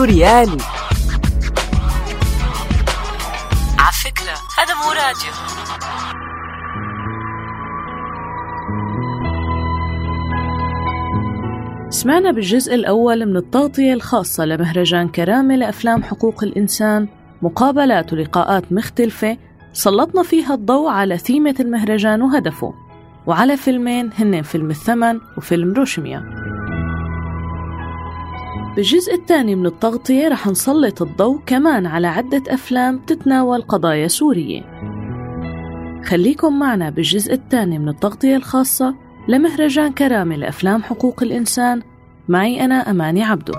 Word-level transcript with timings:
سوريالي. 0.00 0.56
على 3.78 3.92
فكرة 4.04 4.36
هذا 4.58 4.74
مو 4.74 4.90
راديو. 4.92 5.32
سمعنا 11.90 12.30
بالجزء 12.30 12.74
الأول 12.74 13.26
من 13.26 13.36
التغطية 13.36 13.94
الخاصة 13.94 14.44
لمهرجان 14.44 15.08
كرامة 15.08 15.56
لأفلام 15.56 16.02
حقوق 16.02 16.44
الإنسان 16.44 17.08
مقابلات 17.42 18.12
ولقاءات 18.12 18.72
مختلفة. 18.72 19.36
سلطنا 19.72 20.22
فيها 20.22 20.54
الضوء 20.54 20.90
على 20.90 21.18
ثيمة 21.18 21.54
المهرجان 21.60 22.22
وهدفه. 22.22 22.74
وعلى 23.26 23.56
فيلمين 23.56 24.10
هن 24.18 24.42
فيلم 24.42 24.70
الثمن 24.70 25.20
وفيلم 25.36 25.72
روشميا. 25.72 26.50
بالجزء 28.80 29.14
الثاني 29.14 29.54
من 29.54 29.66
التغطية 29.66 30.28
رح 30.28 30.46
نسلط 30.46 31.02
الضوء 31.02 31.40
كمان 31.46 31.86
على 31.86 32.06
عدة 32.06 32.42
أفلام 32.54 32.98
تتناول 32.98 33.62
قضايا 33.62 34.08
سورية. 34.08 34.62
خليكم 36.04 36.58
معنا 36.58 36.90
بالجزء 36.90 37.32
الثاني 37.34 37.78
من 37.78 37.88
التغطية 37.88 38.36
الخاصة 38.36 38.94
لمهرجان 39.28 39.92
كرامة 39.92 40.36
لأفلام 40.36 40.82
حقوق 40.82 41.22
الإنسان. 41.22 41.82
معي 42.28 42.64
أنا 42.64 42.90
أماني 42.90 43.22
عبدو. 43.24 43.52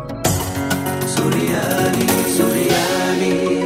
سوريالي 1.06 2.08
سوريالي 2.38 3.62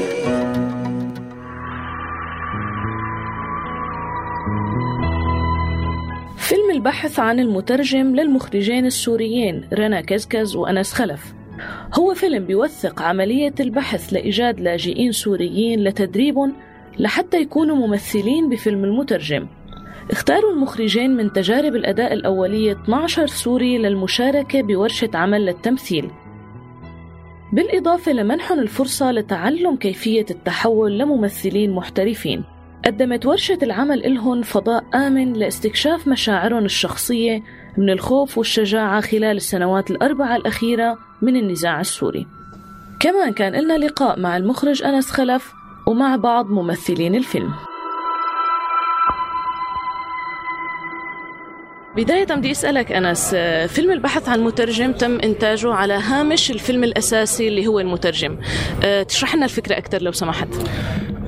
فيلم 6.37 6.71
البحث 6.71 7.19
عن 7.19 7.39
المترجم 7.39 8.15
للمخرجين 8.15 8.85
السوريين 8.85 9.69
رنا 9.73 10.01
كزكز 10.01 10.55
وأنس 10.55 10.93
خلف. 10.93 11.35
هو 11.93 12.13
فيلم 12.13 12.45
بيوثق 12.45 13.01
عملية 13.01 13.53
البحث 13.59 14.13
لإيجاد 14.13 14.59
لاجئين 14.59 15.11
سوريين 15.11 15.83
لتدريبهم 15.83 16.53
لحتى 16.99 17.41
يكونوا 17.41 17.87
ممثلين 17.87 18.49
بفيلم 18.49 18.83
المترجم. 18.83 19.47
اختاروا 20.11 20.51
المخرجين 20.51 21.15
من 21.15 21.33
تجارب 21.33 21.75
الأداء 21.75 22.13
الأولية 22.13 22.71
12 22.71 23.27
سوري 23.27 23.77
للمشاركة 23.77 24.61
بورشة 24.61 25.09
عمل 25.13 25.45
للتمثيل. 25.45 26.11
بالإضافة 27.53 28.11
لمنحهم 28.11 28.59
الفرصة 28.59 29.11
لتعلم 29.11 29.75
كيفية 29.75 30.25
التحول 30.31 30.97
لممثلين 30.97 31.71
محترفين. 31.71 32.43
قدمت 32.85 33.25
ورشة 33.25 33.57
العمل 33.63 34.05
إلهن 34.05 34.41
فضاء 34.41 34.83
آمن 34.93 35.33
لاستكشاف 35.33 36.07
مشاعرهم 36.07 36.65
الشخصية 36.65 37.43
من 37.77 37.89
الخوف 37.89 38.37
والشجاعة 38.37 39.01
خلال 39.01 39.37
السنوات 39.37 39.91
الأربعة 39.91 40.35
الأخيرة 40.35 40.97
من 41.21 41.35
النزاع 41.35 41.81
السوري. 41.81 42.27
كمان 42.99 43.33
كان 43.33 43.53
لنا 43.53 43.77
لقاء 43.77 44.19
مع 44.19 44.37
المخرج 44.37 44.83
أنس 44.83 45.11
خلف 45.11 45.53
ومع 45.87 46.15
بعض 46.15 46.49
ممثلين 46.49 47.15
الفيلم. 47.15 47.53
بداية 51.95 52.25
بدي 52.25 52.51
أسألك 52.51 52.91
أنس 52.91 53.35
فيلم 53.67 53.91
البحث 53.91 54.29
عن 54.29 54.43
مترجم 54.43 54.91
تم 54.91 55.19
إنتاجه 55.19 55.73
على 55.73 55.93
هامش 55.93 56.51
الفيلم 56.51 56.83
الأساسي 56.83 57.47
اللي 57.47 57.67
هو 57.67 57.79
المترجم. 57.79 58.37
أه، 58.83 59.03
تشرح 59.03 59.35
لنا 59.35 59.45
الفكرة 59.45 59.77
أكثر 59.77 60.01
لو 60.01 60.11
سمحت. 60.11 60.47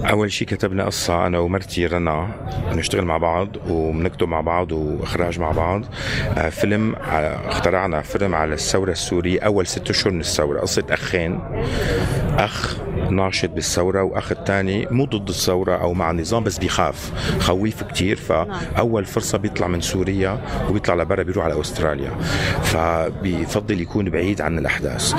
أول 0.05 0.31
شيء 0.31 0.47
كتبنا 0.47 0.85
قصة 0.85 1.27
أنا 1.27 1.39
ومرتي 1.39 1.85
رنا 1.85 2.27
بنشتغل 2.71 3.05
مع 3.05 3.17
بعض 3.17 3.49
وبنكتب 3.69 4.27
مع 4.27 4.41
بعض 4.41 4.71
وإخراج 4.71 5.39
مع 5.39 5.51
بعض. 5.51 5.85
آه، 6.37 6.49
فيلم 6.49 6.95
اخترعنا 7.47 8.01
فيلم 8.01 8.35
على 8.35 8.53
الثورة 8.53 8.91
السورية 8.91 9.39
أول 9.39 9.67
ست 9.67 9.89
أشهر 9.89 10.13
من 10.13 10.19
الثورة 10.19 10.59
قصة 10.59 10.83
أخين. 10.89 11.39
أخ 12.37 12.77
ناشط 13.09 13.49
بالثورة 13.49 14.03
وأخ 14.03 14.31
الثاني 14.31 14.87
مو 14.91 15.05
ضد 15.05 15.29
الثورة 15.29 15.75
أو 15.75 15.93
مع 15.93 16.11
النظام 16.11 16.43
بس 16.43 16.57
بيخاف 16.57 17.11
خويف 17.39 17.83
كتير. 17.83 18.15
فأول 18.15 19.05
فرصة 19.05 19.37
بيطلع 19.37 19.67
من 19.67 19.81
سوريا 19.81 20.41
وبيطلع 20.69 20.95
لبرا 20.95 21.23
بيروح 21.23 21.45
على 21.45 21.61
أستراليا. 21.61 22.11
فبيفضل 22.63 23.81
يكون 23.81 24.09
بعيد 24.09 24.41
عن 24.41 24.57
الأحداث. 24.59 25.13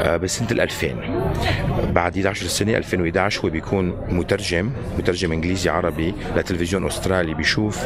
آه، 0.00 0.16
بسنه 0.16 0.48
ال 0.50 0.60
2000 0.60 0.96
بعد 1.92 2.16
11 2.16 2.46
سنة 2.46 2.76
2011 2.76 3.44
هو 3.44 3.48
بيكون 3.50 3.96
مترجم 4.14 4.70
مترجم 4.98 5.32
إنجليزي 5.32 5.70
عربي 5.70 6.14
لتلفزيون 6.36 6.86
أسترالي 6.86 7.34
بيشوف 7.34 7.84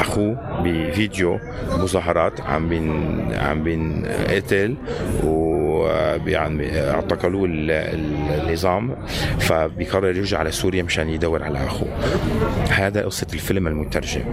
أخوه 0.00 0.60
بفيديو 0.64 1.38
مظاهرات 1.78 2.40
عم 2.40 2.68
بين 2.68 2.88
عم 3.34 3.62
بينقتل 3.62 4.76
و 5.24 5.63
يعني 6.26 6.90
اعتقلوه 6.90 7.48
النظام 7.50 8.96
فبيقرر 9.38 10.16
يرجع 10.16 10.38
على 10.38 10.50
سوريا 10.50 10.82
مشان 10.82 11.08
يدور 11.08 11.42
على 11.42 11.66
أخوه. 11.66 11.88
هذا 12.70 13.04
قصة 13.04 13.26
الفيلم 13.34 13.66
المترجم. 13.66 14.24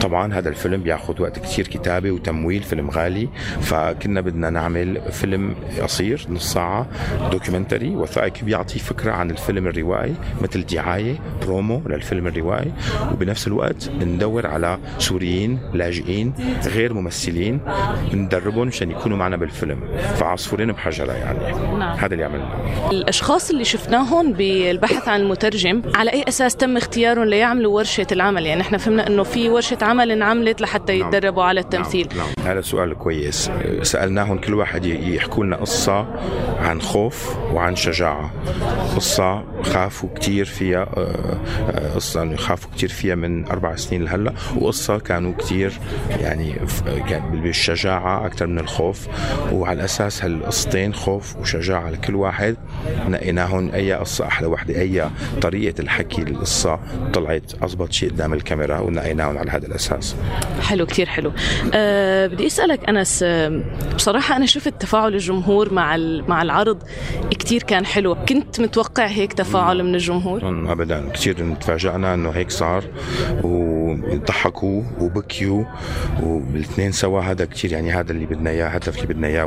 طبعا 0.00 0.34
هذا 0.34 0.48
الفيلم 0.48 0.82
بياخذ 0.82 1.22
وقت 1.22 1.38
كثير 1.38 1.68
كتابة 1.68 2.10
وتمويل 2.10 2.62
فيلم 2.62 2.90
غالي 2.90 3.28
فكنا 3.60 4.20
بدنا 4.20 4.50
نعمل 4.50 5.00
فيلم 5.10 5.54
قصير 5.82 6.26
نص 6.30 6.52
ساعة 6.52 6.86
documentary 7.32 7.96
وثائقي 7.96 8.42
بيعطي 8.42 8.78
فكرة 8.78 9.12
عن 9.12 9.30
الفيلم 9.30 9.66
الروائي 9.66 10.14
مثل 10.42 10.66
دعاية 10.66 11.14
برومو 11.42 11.82
للفيلم 11.86 12.26
الروائي 12.26 12.72
وبنفس 13.12 13.46
الوقت 13.46 13.90
ندور 14.00 14.46
على 14.46 14.78
سوريين 14.98 15.58
لاجئين 15.74 16.32
غير 16.66 16.94
ممثلين 16.94 17.60
ندربهم 18.14 18.66
مشان 18.66 18.90
يكونوا 18.90 19.16
معنا 19.16 19.36
بالفيلم. 19.36 19.80
فعصفورين 20.14 20.70
بحجرة 20.82 21.12
يعني 21.12 21.38
نعم. 21.78 21.96
هذا 21.98 22.12
اللي 22.14 22.24
عملناه 22.24 22.90
الأشخاص 22.90 23.50
اللي 23.50 23.64
شفناهم 23.64 24.32
بالبحث 24.32 25.08
عن 25.08 25.20
المترجم 25.20 25.82
على 25.94 26.12
أي 26.12 26.24
أساس 26.28 26.56
تم 26.56 26.76
اختيارهم 26.76 27.24
ليعملوا 27.24 27.76
ورشة 27.76 28.06
العمل 28.12 28.46
يعني 28.46 28.60
إحنا 28.60 28.78
فهمنا 28.78 29.06
إنه 29.06 29.22
في 29.22 29.48
ورشة 29.48 29.78
عمل 29.82 30.10
انعملت 30.10 30.60
لحتى 30.60 30.98
نعم. 30.98 31.08
يتدربوا 31.08 31.44
على 31.44 31.60
التمثيل 31.60 32.08
نعم. 32.16 32.26
نعم. 32.38 32.46
هذا 32.46 32.60
سؤال 32.60 32.94
كويس 32.94 33.50
سألناهم 33.82 34.38
كل 34.38 34.54
واحد 34.54 34.84
يحكوا 34.86 35.44
لنا 35.44 35.56
قصة 35.56 36.06
عن 36.58 36.80
خوف 36.80 37.36
وعن 37.52 37.76
شجاعة 37.76 38.32
قصة 38.96 39.44
خافوا 39.62 40.08
كثير 40.14 40.44
فيها 40.44 40.82
آه، 40.82 41.38
آه، 41.70 41.94
قصة 41.94 42.36
خافوا 42.36 42.70
كثير 42.76 42.88
فيها 42.88 43.14
من 43.14 43.46
أربع 43.46 43.76
سنين 43.76 44.04
لهلأ 44.04 44.32
وقصة 44.56 44.98
كانوا 44.98 45.32
كثير 45.38 45.72
يعني 46.20 46.54
بالشجاعة 47.32 48.26
أكثر 48.26 48.46
من 48.46 48.58
الخوف 48.58 49.08
وعلى 49.52 49.84
أساس 49.84 50.24
هالقصتين 50.72 50.94
خوف 50.94 51.36
وشجاعة 51.36 51.90
لكل 51.90 52.14
واحد. 52.14 52.56
نقيناهم 53.08 53.70
أي 53.74 53.92
قصة 53.92 54.26
أحلى 54.26 54.46
وحدة 54.46 54.80
أي 54.80 55.10
طريقة 55.42 55.80
الحكي 55.80 56.22
للقصة 56.22 56.78
طلعت 57.12 57.52
اضبط 57.62 57.92
شيء 57.92 58.10
قدام 58.10 58.32
الكاميرا 58.32 58.78
ونقيناهم 58.78 59.38
على 59.38 59.50
هذا 59.50 59.66
الأساس. 59.66 60.16
حلو 60.60 60.86
كثير 60.86 61.06
حلو. 61.06 61.32
أه 61.74 62.26
بدي 62.26 62.46
أسألك 62.46 62.88
أنس 62.88 63.24
بصراحة 63.94 64.36
أنا 64.36 64.46
شفت 64.46 64.74
تفاعل 64.80 65.14
الجمهور 65.14 65.74
مع 65.74 65.96
مع 66.28 66.42
العرض 66.42 66.82
كثير 67.30 67.62
كان 67.62 67.86
حلو. 67.86 68.14
كنت 68.28 68.60
متوقع 68.60 69.06
هيك 69.06 69.32
تفاعل 69.32 69.82
من 69.82 69.94
الجمهور؟ 69.94 70.40
ابدا 70.72 71.08
كثير 71.14 71.54
تفاجئنا 71.54 72.14
إنه 72.14 72.30
هيك 72.30 72.50
صار. 72.50 72.84
وضحكوا 73.92 74.82
وبكيوا 75.00 75.64
والاثنين 76.22 76.92
سوا 76.92 77.20
هذا 77.20 77.44
كثير 77.44 77.72
يعني 77.72 77.92
هذا 77.92 78.12
اللي 78.12 78.26
بدنا 78.26 78.50
إياه 78.50 78.68
هدف 78.68 78.96
اللي 78.96 79.14
بدنا 79.14 79.26
إياه 79.26 79.46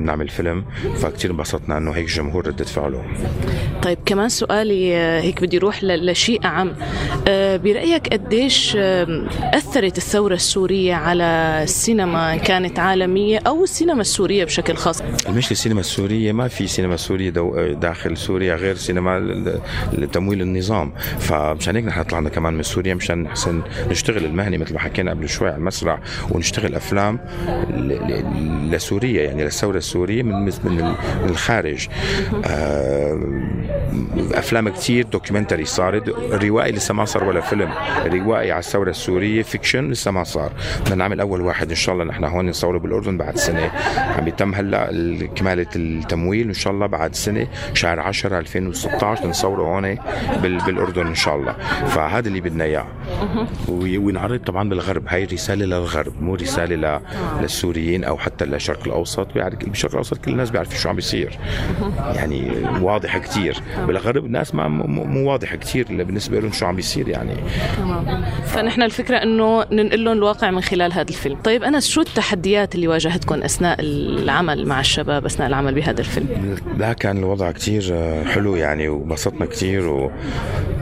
آه، 0.00 0.04
نعمل 0.04 0.28
فيلم 0.28 0.64
فكتير 0.96 1.30
انبسطنا 1.30 1.78
إنه 1.78 1.90
هيك 1.90 2.06
جمهور 2.06 2.46
ردة 2.46 2.64
فعله. 2.64 3.02
طيب 3.82 3.98
كمان 4.06 4.28
سؤالي 4.28 4.96
آه، 4.96 5.20
هيك 5.20 5.42
بدي 5.42 5.56
أروح 5.56 5.84
لشيء 5.84 6.44
اعم 6.44 6.72
آه، 7.28 7.56
برأيك 7.56 8.08
قديش 8.08 8.76
أثرت 9.54 9.98
الثورة 9.98 10.34
السورية 10.34 10.94
على 10.94 11.60
السينما 11.62 12.36
كانت 12.36 12.78
عالمية 12.78 13.38
أو 13.46 13.64
السينما 13.64 14.00
السورية 14.00 14.44
بشكل 14.44 14.74
خاص؟ 14.74 15.00
المشكلة 15.00 15.52
السينما 15.52 15.80
السورية 15.80 16.32
ما 16.32 16.48
في 16.48 16.66
سينما 16.66 16.96
سورية 16.96 17.30
داخل 17.72 18.16
سوريا 18.16 18.54
غير 18.54 18.76
سينما 18.76 19.18
لتمويل 19.92 20.42
النظام. 20.42 20.92
فمشان 21.18 21.76
هيك 21.76 21.84
نحن 21.84 22.02
طلعنا 22.02 22.28
كمان 22.28 22.54
من 22.54 22.62
سوريا 22.62 22.94
مشان 22.94 23.22
نحسن 23.22 23.62
نشتغل 23.90 24.24
المهنه 24.24 24.56
مثل 24.56 24.74
ما 24.74 24.80
حكينا 24.80 25.10
قبل 25.10 25.28
شوي 25.28 25.48
على 25.48 25.56
المسرح 25.56 26.00
ونشتغل 26.30 26.74
أفلام 26.74 27.20
لسوريا 28.70 29.22
يعني 29.22 29.44
للثورة 29.44 29.76
السوريه 29.90 30.22
من 30.22 30.44
من 30.44 30.94
الخارج. 31.24 31.88
آه 32.44 33.20
أفلام 34.34 34.68
كتير 34.68 35.04
documentary 35.04 35.64
صارت 35.64 36.08
الروائي 36.08 36.72
لسه 36.72 36.94
ما 36.94 37.04
صار 37.04 37.24
ولا 37.24 37.40
فيلم. 37.40 37.72
روائي 38.06 38.52
على 38.52 38.58
الثورة 38.58 38.90
السورية 38.90 39.42
fiction 39.42 39.90
لسه 39.90 40.10
ما 40.10 40.24
صار. 40.24 40.52
بدنا 40.80 40.94
نعمل 40.94 41.20
أول 41.20 41.40
واحد 41.40 41.68
إن 41.68 41.76
شاء 41.76 41.94
الله 41.94 42.04
نحن 42.04 42.24
هون 42.24 42.48
نصوره 42.48 42.78
بالأردن 42.78 43.16
بعد 43.16 43.36
سنة. 43.36 43.70
عم 44.18 44.28
يتم 44.28 44.54
هلأ 44.54 44.90
كمالة 45.36 45.66
التمويل 45.76 46.46
إن 46.46 46.54
شاء 46.54 46.72
الله 46.72 46.86
بعد 46.86 47.14
سنة 47.14 47.46
شهر 47.74 48.00
10 48.00 48.38
2016 48.38 49.26
نصوره 49.26 49.62
هون 49.62 49.98
بالأردن 50.42 51.06
إن 51.06 51.14
شاء 51.14 51.36
الله. 51.36 51.52
فهذا 51.86 52.28
اللي 52.28 52.40
بدنا 52.40 52.64
إياه. 52.64 52.86
وينعرض 53.68 54.40
طبعا 54.40 54.68
بالغرب. 54.68 55.04
هاي 55.08 55.24
رسالة 55.24 55.66
للغرب 55.66 56.22
مو 56.22 56.34
رسالة 56.34 57.00
للسوريين 57.40 58.04
أو 58.04 58.18
حتى 58.18 58.44
للشرق 58.44 58.86
الأوسط. 58.86 59.28
بالشرق 59.82 59.92
الاوسط 59.92 60.24
كل 60.24 60.30
الناس 60.30 60.50
بيعرفوا 60.50 60.78
شو 60.78 60.88
عم 60.88 60.96
بيصير. 60.96 61.38
يعني 62.14 62.50
واضحة 62.80 63.18
كثير 63.18 63.60
بالغرب 63.86 64.24
الناس 64.24 64.54
ما 64.54 64.68
مو 64.68 65.30
واضحة 65.30 65.56
كثير 65.56 65.86
بالنسبة 65.88 66.40
لهم 66.40 66.52
شو 66.52 66.66
عم 66.66 66.76
بيصير 66.76 67.08
يعني. 67.08 67.34
تمام. 67.76 68.24
فنحن 68.44 68.82
الفكرة 68.82 69.16
إنه 69.16 69.64
ننقل 69.72 70.04
لهم 70.04 70.16
الواقع 70.16 70.50
من 70.50 70.60
خلال 70.60 70.92
هذا 70.92 71.08
الفيلم. 71.08 71.36
طيب 71.44 71.64
أنا 71.64 71.80
شو 71.80 72.00
التحديات 72.00 72.74
اللي 72.74 72.88
واجهتكم 72.88 73.42
أثناء 73.42 73.76
العمل 73.80 74.66
مع 74.66 74.80
الشباب 74.80 75.24
أثناء 75.24 75.48
العمل 75.48 75.74
بهذا 75.74 76.00
الفيلم؟ 76.00 76.56
لا 76.78 76.92
كان 76.92 77.18
الوضع 77.18 77.50
كثير 77.50 77.94
حلو 78.24 78.56
يعني 78.56 78.88
وبسطنا 78.88 79.46
كثير 79.46 79.88
و 79.88 80.10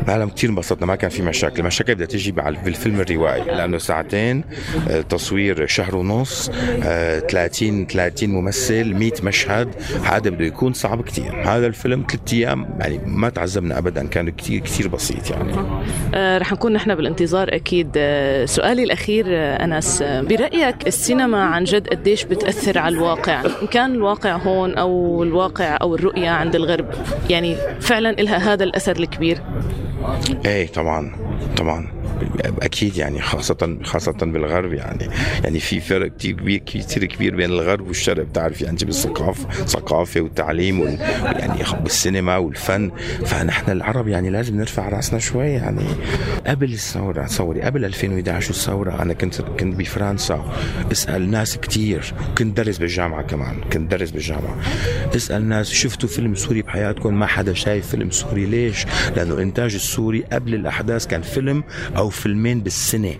العالم 0.08 0.30
كثير 0.30 0.50
انبسطنا 0.50 0.86
ما 0.86 0.96
كان 0.96 1.10
في 1.10 1.22
مشاكل. 1.22 1.60
المشاكل 1.60 1.94
بدها 1.94 2.06
تيجي 2.06 2.32
بالفيلم 2.32 3.00
الروائي. 3.00 3.44
لأنه 3.44 3.78
ساعتين 3.78 4.44
آه، 4.90 5.00
تصوير 5.00 5.66
شهر 5.66 5.96
ونص 5.96 6.50
30 7.30 7.80
آه، 7.80 7.84
30 7.84 8.30
ممثل 8.30 8.94
100 8.94 9.12
مشهد 9.22 9.74
هذا 10.04 10.30
بده 10.30 10.44
يكون 10.44 10.72
صعب 10.72 11.02
كثير 11.02 11.42
هذا 11.44 11.66
الفيلم 11.66 12.04
ثلاث 12.10 12.32
أيام 12.32 12.78
يعني 12.80 13.00
ما 13.06 13.28
تعذبنا 13.28 13.78
ابدا. 13.78 14.06
كان 14.06 14.30
كثير 14.30 14.60
كثير 14.60 14.88
بسيط 14.88 15.30
يعني. 15.30 15.52
آه 16.14 16.38
رح 16.38 16.52
نكون 16.52 16.72
نحن 16.72 16.94
بالانتظار 16.94 17.54
أكيد. 17.54 17.88
سؤالي 18.44 18.82
الأخير 18.82 19.24
أنس 19.64 20.02
برأيك 20.02 20.86
السينما 20.86 21.44
عن 21.44 21.64
جد 21.64 21.88
قديش 21.88 22.24
بتأثر 22.24 22.78
على 22.78 22.94
الواقع؟ 22.94 23.44
إن 23.62 23.66
كان 23.66 23.94
الواقع 23.94 24.36
هون 24.36 24.74
أو 24.74 25.22
الواقع 25.22 25.78
أو 25.82 25.94
الرؤية 25.94 26.30
عند 26.30 26.54
الغرب 26.54 26.86
يعني 27.30 27.56
فعلا 27.80 28.12
لها 28.12 28.52
هذا 28.54 28.64
الأثر 28.64 28.96
الكبير؟ 28.96 29.38
إيه 30.46 30.66
طبعا 30.66 31.12
طبعا. 31.56 31.97
أكيد 32.62 32.96
يعني 32.96 33.20
خاصة 33.22 33.78
خاصة 33.84 34.12
بالغرب 34.12 34.72
يعني 34.72 35.08
يعني 35.44 35.60
في 35.60 35.80
فرق 35.80 36.16
كبير 36.16 36.58
كثير 36.66 37.04
كبير 37.04 37.36
بين 37.36 37.50
الغرب 37.50 37.88
والشرق 37.88 38.24
بتعرف 38.24 38.60
يعني 38.62 38.78
بالثقافة 38.82 39.64
ثقافة 39.64 40.20
والتعليم 40.20 40.80
وال 40.80 41.00
يعني 41.00 41.64
بالسينما 41.82 42.36
والفن. 42.36 42.90
فنحن 43.26 43.70
العرب 43.70 44.08
يعني 44.08 44.30
لازم 44.30 44.56
نرفع 44.56 44.88
رأسنا 44.88 45.18
شوي 45.18 45.46
يعني. 45.46 45.84
قبل 46.46 46.72
الثورة 46.72 47.26
تصوري 47.26 47.62
قبل 47.62 47.84
2011 47.84 48.50
الثورة 48.50 49.02
أنا 49.02 49.12
كنت 49.12 49.40
كنت 49.40 49.76
بفرنسا. 49.76 50.52
اسأل 50.92 51.30
ناس 51.30 51.58
كثير 51.58 52.14
كنت 52.38 52.56
درس 52.56 52.78
بالجامعة 52.78 53.22
كمان 53.22 53.60
كنت 53.72 53.90
درس 53.90 54.10
بالجامعة. 54.10 54.56
اسأل 55.16 55.48
ناس 55.48 55.70
شفتوا 55.70 56.08
فيلم 56.08 56.34
سوري 56.34 56.62
بحياتكم؟ 56.62 57.18
ما 57.18 57.26
حدا 57.26 57.54
شايف 57.54 57.86
فيلم 57.86 58.10
سوري. 58.10 58.46
ليش؟ 58.46 58.86
لأنه 59.16 59.34
الانتاج 59.34 59.74
السوري 59.74 60.24
قبل 60.32 60.54
الأحداث 60.54 61.06
كان 61.06 61.22
فيلم 61.22 61.64
أو 61.96 62.07
فيلمين 62.10 62.60
بالسنة 62.60 63.14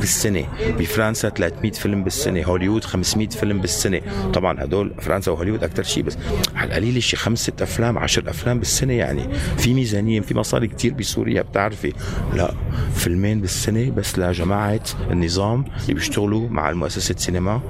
بالسنة. 0.00 0.44
بفرنسا 0.78 1.28
300 1.28 1.72
فيلم 1.72 2.04
بالسنة 2.04 2.42
هوليوود 2.42 2.84
500 2.84 3.28
فيلم 3.28 3.60
بالسنة. 3.60 4.00
طبعا 4.34 4.64
هدول 4.64 4.94
فرنسا 5.00 5.30
وهوليوود 5.32 5.64
أكثر 5.64 5.82
شيء 5.82 6.02
بس. 6.02 6.18
على 6.54 6.68
القليل 6.68 7.02
شيء 7.02 7.18
خمس 7.18 7.38
ست 7.42 7.62
أفلام 7.62 7.98
عشر 7.98 8.30
أفلام 8.30 8.58
بالسنة 8.58 8.92
يعني. 8.92 9.34
في 9.58 9.74
ميزانية 9.74 10.20
في 10.20 10.34
مصاري 10.34 10.66
كثير 10.66 10.94
بسوريا 10.94 11.42
بتعرفي. 11.42 11.92
لا 12.34 12.54
فيلمين 12.94 13.40
بالسنة 13.40 13.90
بس 13.90 14.18
لجماعة 14.18 14.84
النظام 15.10 15.64
اللي 15.82 15.94
بيشتغلوا 15.94 16.48
مع 16.48 16.70
المؤسسة 16.70 17.14
سينما. 17.18 17.60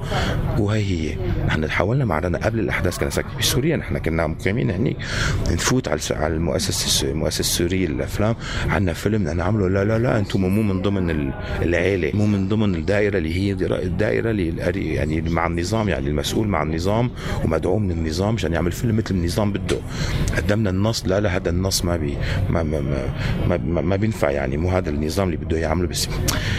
وهي 0.57 0.83
هي. 0.83 1.17
نحن 1.47 1.69
حاولنا 1.69 2.05
مع 2.05 2.19
رنا 2.19 2.37
قبل 2.37 2.59
الأحداث 2.59 2.97
كنا 2.97 3.09
ساكنين 3.09 3.37
بسوريا 3.37 3.77
نحن 3.77 3.97
كنا 3.97 4.27
مقيمين 4.27 4.71
هنيك 4.71 4.97
نفوت 5.51 5.87
على 5.87 6.35
المؤسسة 6.35 7.11
المؤسسة 7.11 7.39
السورية 7.39 7.87
للأفلام. 7.87 8.35
عندنا 8.69 8.93
فيلم 8.93 9.23
نعمله. 9.23 9.69
لا 9.69 9.85
لا 9.85 9.99
لا 9.99 10.19
أنتم 10.19 10.45
مو 10.57 10.73
من 10.73 10.81
ضمن 10.81 11.31
العيلة 11.61 12.11
مو 12.13 12.25
من 12.25 12.47
ضمن 12.47 12.75
الدائرة 12.75 13.17
اللي 13.17 13.35
هي 13.35 13.51
الدائرة 13.61 14.31
اللي 14.31 14.93
يعني 14.93 15.21
مع 15.21 15.47
النظام 15.47 15.89
يعني 15.89 16.07
المسؤول 16.07 16.47
مع 16.47 16.63
النظام 16.63 17.11
ومدعوم 17.45 17.83
من 17.83 17.91
النظام 17.91 18.33
عشان 18.33 18.53
يعمل 18.53 18.71
فيلم 18.71 18.97
مثل 18.97 19.15
النظام 19.15 19.51
بده. 19.51 19.77
قدمنا 20.37 20.69
النص 20.69 21.05
لا 21.05 21.19
لا 21.19 21.35
هذا 21.35 21.49
النص 21.49 21.85
ما 21.85 21.97
بي 21.97 22.17
ما 22.49 22.63
ما 22.63 22.79
ما, 23.47 23.57
ما, 23.57 23.81
ما 23.81 23.95
بينفع 23.95 24.31
يعني 24.31 24.57
مو 24.57 24.69
هذا 24.69 24.89
النظام 24.89 25.27
اللي 25.27 25.37
بده 25.37 25.57
يعمله 25.57 25.87
بس 25.87 26.09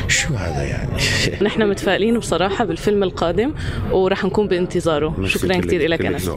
شو 0.08 0.34
هذا 0.34 0.62
يعني؟ 0.62 0.92
نحن 1.46 1.68
متفائلين 1.68 2.18
بصراحة 2.18 2.64
بالفيلم 2.64 3.02
القادم 3.02 3.52
وراح 3.90 4.24
نكون 4.24 4.48
بانتظاره. 4.48 5.26
شكرا 5.26 5.60
كثير 5.60 5.88
لك 5.88 6.06
انس 6.06 6.30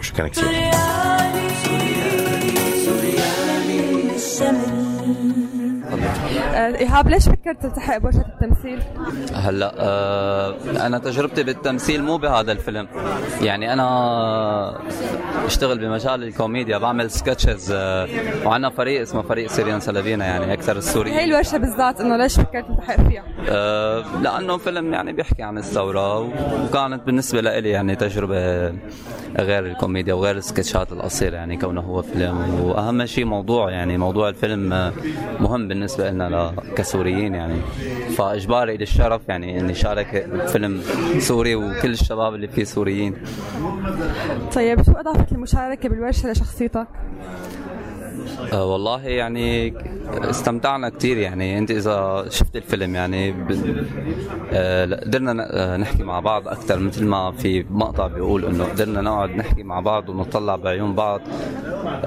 شكرا 0.00 0.28
كثير 0.28 0.44
إيهاب 6.64 7.08
ليش 7.08 7.28
فكرت 7.28 7.62
تلتحق 7.62 7.98
بورشة 7.98 8.24
التمثيل؟ 8.28 8.82
هلا 9.34 9.74
آه 9.78 10.54
أنا 10.86 10.98
تجربتي 10.98 11.42
بالتمثيل 11.42 12.02
مو 12.02 12.16
بهذا 12.16 12.52
الفيلم 12.52 12.88
يعني 13.42 13.72
أنا 13.72 14.78
اشتغل 15.46 15.78
بمجال 15.78 16.22
الكوميديا 16.22 16.78
بعمل 16.78 17.10
sketches 17.10 17.72
آه 17.72 18.08
وعندنا 18.44 18.70
فريق 18.70 19.00
اسمه 19.00 19.22
فريق 19.22 19.46
سيريان 19.46 19.80
سلابينا 19.80 20.26
يعني 20.26 20.52
أكثر 20.52 20.76
السوريين 20.76 21.16
هي 21.16 21.24
الورشة 21.24 21.58
بالذات 21.58 22.00
إنه 22.00 22.16
ليش 22.16 22.34
فكرت 22.40 22.66
تلتحق 22.66 23.08
فيها؟ 23.08 23.24
آه 23.48 24.04
لأنه 24.22 24.56
فيلم 24.56 24.92
يعني 24.92 25.12
بيحكي 25.12 25.42
عن 25.42 25.58
الثورة 25.58 26.18
وكانت 26.18 27.06
بالنسبة 27.06 27.40
لي 27.40 27.70
يعني 27.70 27.96
تجربة 27.96 28.68
غير 29.38 29.66
الكوميديا 29.66 30.14
وغير 30.14 30.36
السكتشات 30.36 30.92
القصيرة 30.92 31.36
يعني 31.36 31.56
كونه 31.56 31.80
هو 31.80 32.02
فيلم 32.02 32.60
وأهم 32.60 33.06
شيء 33.06 33.24
موضوع 33.24 33.70
يعني 33.70 33.98
موضوع 33.98 34.28
الفيلم 34.28 34.72
آه، 34.72 34.92
مهم 35.40 35.68
بالنسبة 35.68 36.10
لنا 36.10 36.28
كسوريين 36.76 37.34
يعني 37.34 37.60
فإجباري 38.16 38.76
للشرف 38.76 39.28
يعني 39.28 39.60
إني 39.60 39.74
شارك 39.74 40.28
فيلم 40.46 40.82
سوري 41.18 41.54
وكل 41.54 41.90
الشباب 41.92 42.34
اللي 42.34 42.48
فيه 42.48 42.64
سوريين 42.64 43.14
طيب 44.54 44.82
شو 44.82 44.92
أضافت 44.92 45.32
المشاركة 45.32 45.88
بالورشة 45.88 46.30
لشخصيتك؟ 46.30 46.86
أه 48.52 48.64
والله 48.64 49.02
يعني 49.02 49.74
استمتعنا 50.10 50.88
كثير 50.88 51.16
يعني. 51.16 51.58
انت 51.58 51.70
إذا 51.70 52.24
شفت 52.30 52.56
الفيلم 52.56 52.94
يعني 52.94 53.34
أه 54.52 54.84
قدرنا 54.84 55.46
أه 55.50 55.76
نحكي 55.76 56.02
مع 56.02 56.20
بعض 56.20 56.48
أكثر 56.48 56.78
مثل 56.78 57.04
ما 57.04 57.32
في 57.32 57.66
مقطع 57.70 58.06
بيقول 58.06 58.44
إنه 58.44 58.64
قدرنا 58.64 59.00
نقعد 59.00 59.30
نحكي 59.30 59.62
مع 59.62 59.80
بعض 59.80 60.08
ونطلع 60.08 60.56
بعيون 60.56 60.94
بعض. 60.94 61.20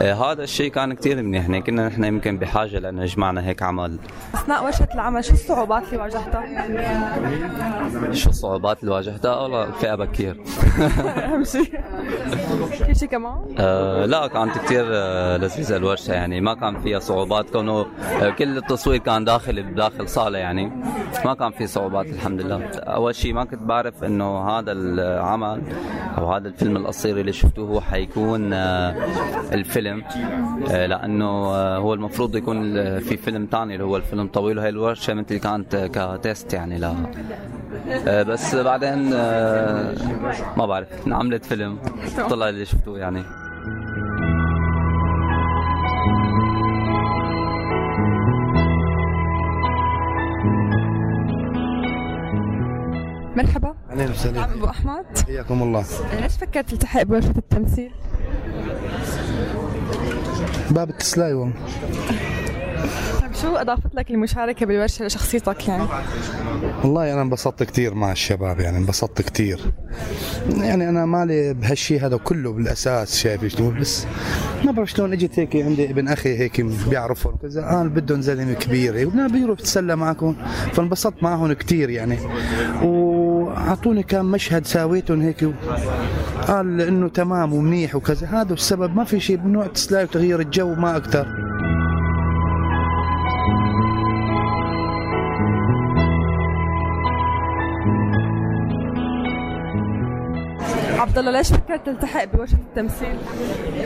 أه 0.02 0.14
هذا 0.14 0.44
الشيء 0.44 0.72
كان 0.72 0.94
كثير 0.94 1.22
منيح. 1.22 1.42
يعني 1.42 1.62
كنا 1.62 1.88
نحن 1.88 2.04
يمكن 2.04 2.38
بحاجة 2.38 2.80
لأنه 2.80 3.04
يجمعنا 3.04 3.48
هيك 3.48 3.64
عمل. 3.64 4.00
أثناء 4.34 4.66
ورشه 4.66 4.88
العمل 4.94 5.26
شو 5.26 5.34
الصعوبات 5.34 5.84
اللي 5.84 5.98
واجهتها؟ 5.98 6.44
شو 8.14 8.30
الصعوبات 8.30 8.80
اللي 8.82 8.94
واجهتها؟ 8.94 9.36
والله 9.42 9.64
الفئه 9.64 9.96
بكير. 9.96 10.44
أهم 10.80 11.44
شيء. 11.44 11.82
في 12.88 12.96
شيء 12.96 13.08
كمان؟ 13.08 13.56
أه 13.60 14.06
لا 14.06 14.28
كانت 14.28 14.58
كثير 14.58 14.86
آه، 14.88 15.38
لذيذة 15.38 15.76
الورشه 15.76 16.07
يعني 16.14 16.42
ما 16.42 16.54
كان 16.54 16.80
فيها 16.82 17.00
صعوبات. 17.00 17.50
كونه 17.50 17.86
آه، 18.22 18.30
كل 18.30 18.58
التصوير 18.58 18.98
كان 19.00 19.26
داخل 19.26 19.64
بداخل 19.64 20.10
صالة 20.10 20.38
يعني. 20.38 20.72
ما 21.26 21.34
كان 21.34 21.52
في 21.52 21.68
صعوبات 21.68 22.06
الحمد 22.06 22.42
لله. 22.42 22.66
أول 22.76 23.16
شيء 23.16 23.34
ما 23.34 23.44
كنت 23.46 23.62
بعرف 23.64 24.04
إنه 24.04 24.50
هذا 24.50 24.72
العمل 24.72 25.62
أو 26.18 26.34
هذا 26.34 26.48
الفيلم 26.48 26.78
القصير 26.78 27.20
اللي 27.20 27.34
شفتوه 27.34 27.70
هو 27.70 27.82
حيكون 27.82 28.54
آه، 28.54 28.96
الفيلم 29.54 30.04
لأنه 30.68 31.26
هو 31.76 31.94
المفروض 31.94 32.36
يكون 32.36 32.74
في 33.00 33.18
فيلم 33.18 33.48
ثاني 33.52 33.74
اللي 33.74 33.86
هو 33.86 33.98
الفيلم 33.98 34.28
طويل. 34.28 34.58
وهي 34.58 34.70
الورشة 34.70 35.14
مثل 35.14 35.38
كانت 35.38 35.76
كتيست 35.94 36.54
يعني 36.54 36.78
لا 36.80 36.94
بس 38.24 38.56
بعدين 38.56 39.10
ما 40.58 40.66
بعرف 40.66 40.88
عملت 41.08 41.46
فيلم 41.46 41.78
طلع 42.30 42.50
اللي 42.50 42.66
شفتوه 42.66 43.00
يعني. 43.00 43.24
مرحبا. 53.38 53.76
أهلا 53.92 54.12
وسهلا. 54.12 54.42
عم 54.42 54.50
أبو 54.50 54.66
أحمد. 54.66 55.06
حياكم 55.26 55.64
الله. 55.64 55.86
ليش 56.22 56.34
فكرت 56.34 56.70
تلتحق 56.70 57.04
بورشة 57.04 57.34
التمثيل؟ 57.38 57.92
باب 60.72 60.90
التسلاي 60.90 61.34
والله. 61.34 61.54
طيب 63.22 63.34
شو 63.42 63.56
أضافت 63.56 63.96
لك 63.96 64.12
المشاركة 64.12 64.66
بالورشة 64.66 65.06
لشخصيتك 65.06 65.68
يعني؟ 65.68 65.84
والله 66.84 67.14
أنا 67.14 67.22
انبسطت 67.22 67.64
كثير 67.64 67.94
مع 67.94 68.12
الشباب 68.12 68.60
يعني 68.60 68.78
انبسطت 68.78 69.22
كثير 69.22 69.60
يعني 70.58 70.90
أنا 70.90 71.06
مالي 71.06 71.54
بهالشيء 71.54 72.06
هذا 72.06 72.18
كله 72.18 72.54
بالأساس 72.54 73.18
شايف 73.18 73.46
شلون 73.46 73.80
بس 73.80 74.06
ما 74.66 74.72
بعرف 74.72 74.92
شلون 74.92 75.14
إجت 75.14 75.40
هيك 75.40 75.56
عندي 75.56 75.90
ابن 75.90 76.08
أخي 76.08 76.38
هيك 76.38 76.62
بيعرفهم 76.62 77.36
كذا. 77.36 77.66
قال 77.70 77.90
بدهم 77.90 78.22
زلمة 78.22 78.54
كبير 78.54 79.10
بدنا 79.10 79.28
بيروح 79.28 79.60
بتسلى 79.60 79.96
معكم. 79.96 80.36
فانبسطت 80.74 81.24
معهم 81.24 81.54
كثير 81.54 81.90
يعني. 81.90 82.18
واعطوني 83.58 84.04
كم 84.04 84.26
مشهد 84.26 84.66
ساويتهم 84.66 85.22
هيك 85.22 85.50
قال 86.48 86.82
إنه 86.82 87.08
تمام 87.10 87.54
ومنيح 87.54 87.96
وكذا. 87.96 88.28
هذا 88.28 88.54
السبب. 88.54 88.96
ما 88.96 89.04
في 89.04 89.20
شيء 89.20 89.38
بنوع 89.38 89.68
تسلاي 89.68 90.04
وتغيير 90.04 90.40
الجو 90.40 90.74
ما 90.74 90.98
أكثر 90.98 91.47
عبد 101.18 101.28
الله 101.28 101.38
ليش 101.38 101.48
فكرت 101.48 101.86
تلتحق 101.86 102.26
بورشة 102.26 102.54
التمثيل؟ 102.56 103.18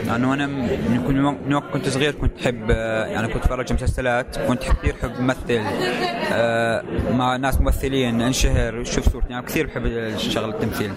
لأنه 0.06 0.34
أنا 0.34 0.46
من 0.46 1.38
من 1.46 1.54
وقت 1.54 1.64
كنت 1.72 1.88
صغير 1.88 2.14
كنت 2.14 2.40
أحب 2.40 2.70
آه، 2.70 3.06
يعني 3.06 3.28
كنت 3.28 3.44
أتفرج 3.44 3.72
مسلسلات 3.72 4.38
كنت 4.38 4.62
كثير 4.62 4.94
أحب 5.00 5.10
امثل 5.10 5.62
آه، 6.32 6.82
مع 7.12 7.36
ناس 7.36 7.60
ممثلين 7.60 8.20
انشهر 8.20 8.84
شوف 8.84 9.08
صورتي 9.08 9.32
يعني 9.32 9.46
كثير 9.46 9.66
بحب 9.66 10.16
شغل 10.16 10.50
التمثيل 10.50 10.92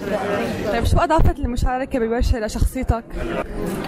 طيب 0.72 0.84
شو 0.84 0.98
أضافت 0.98 1.40
المشاركة 1.40 2.00
بورشة 2.00 2.40
لشخصيتك؟ 2.40 3.04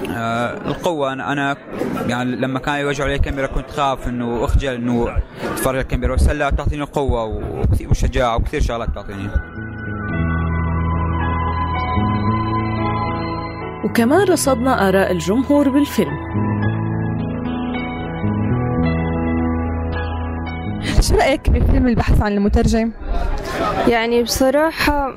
آه، 0.09 0.53
القوة 0.67 1.13
أنا, 1.13 1.31
أنا 1.31 1.57
يعني 2.07 2.35
لما 2.35 2.59
كان 2.59 2.75
يوجهوا 2.75 3.07
علي 3.07 3.15
الكاميرا 3.15 3.47
كنت 3.47 3.71
خاف 3.71 4.07
إنه 4.07 4.45
أخجل 4.45 4.73
إنه 4.73 5.17
أتفرج 5.43 5.79
الكاميرا 5.79 6.15
بس 6.15 6.29
هلا 6.29 6.49
تعطيني 6.49 6.83
قوة 6.83 7.23
وكثير 7.23 7.89
وشجاعة 7.89 8.35
وكثير 8.35 8.61
شغلات 8.61 8.89
تعطيني 8.95 9.29
وكمان 13.85 14.27
رصدنا 14.27 14.89
آراء 14.89 15.11
الجمهور 15.11 15.69
بالفيلم 15.69 16.17
شو 21.01 21.15
رأيك 21.15 21.49
بفيلم 21.49 21.87
البحث 21.87 22.21
عن 22.21 22.33
المترجم؟ 22.33 22.91
يعني 23.87 24.23
بصراحة 24.23 25.13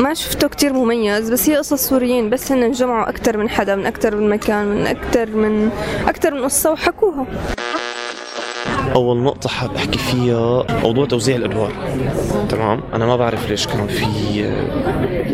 ما 0.00 0.14
شفته 0.14 0.48
كتير 0.48 0.72
مميز 0.72 1.30
بس 1.32 1.48
هي 1.50 1.56
قصص 1.56 1.88
سوريين 1.88 2.30
بس 2.30 2.52
هن 2.52 2.72
جمعوا 2.72 3.08
أكتر 3.08 3.36
من 3.36 3.48
حدا 3.48 3.76
من 3.76 3.86
أكتر 3.86 4.16
من 4.16 4.28
مكان 4.28 4.66
من 4.66 4.86
أكتر 4.86 5.30
من 5.36 5.70
أكتر 6.08 6.34
من 6.34 6.44
قصة 6.44 6.72
وحكوها 6.72 7.26
أول 8.94 9.16
نقطة 9.16 9.48
حاب 9.48 9.74
أحكي 9.76 9.98
فيها 9.98 10.64
موضوع 10.82 11.06
توزيع 11.06 11.36
الأدوار. 11.36 11.72
تمام؟ 12.48 12.80
أنا 12.94 13.06
ما 13.06 13.16
بعرف 13.16 13.50
ليش 13.50 13.66
كان 13.66 13.86
في 13.86 14.04